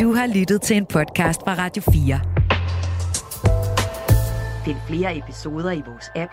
Du 0.01 0.13
har 0.15 0.27
lyttet 0.27 0.63
til 0.63 0.77
en 0.77 0.87
podcast 0.87 1.41
fra 1.41 1.55
Radio 1.55 1.83
4. 1.93 2.21
Find 4.65 4.77
flere 4.87 5.19
episoder 5.19 5.71
i 5.71 5.83
vores 5.87 6.11
app, 6.17 6.33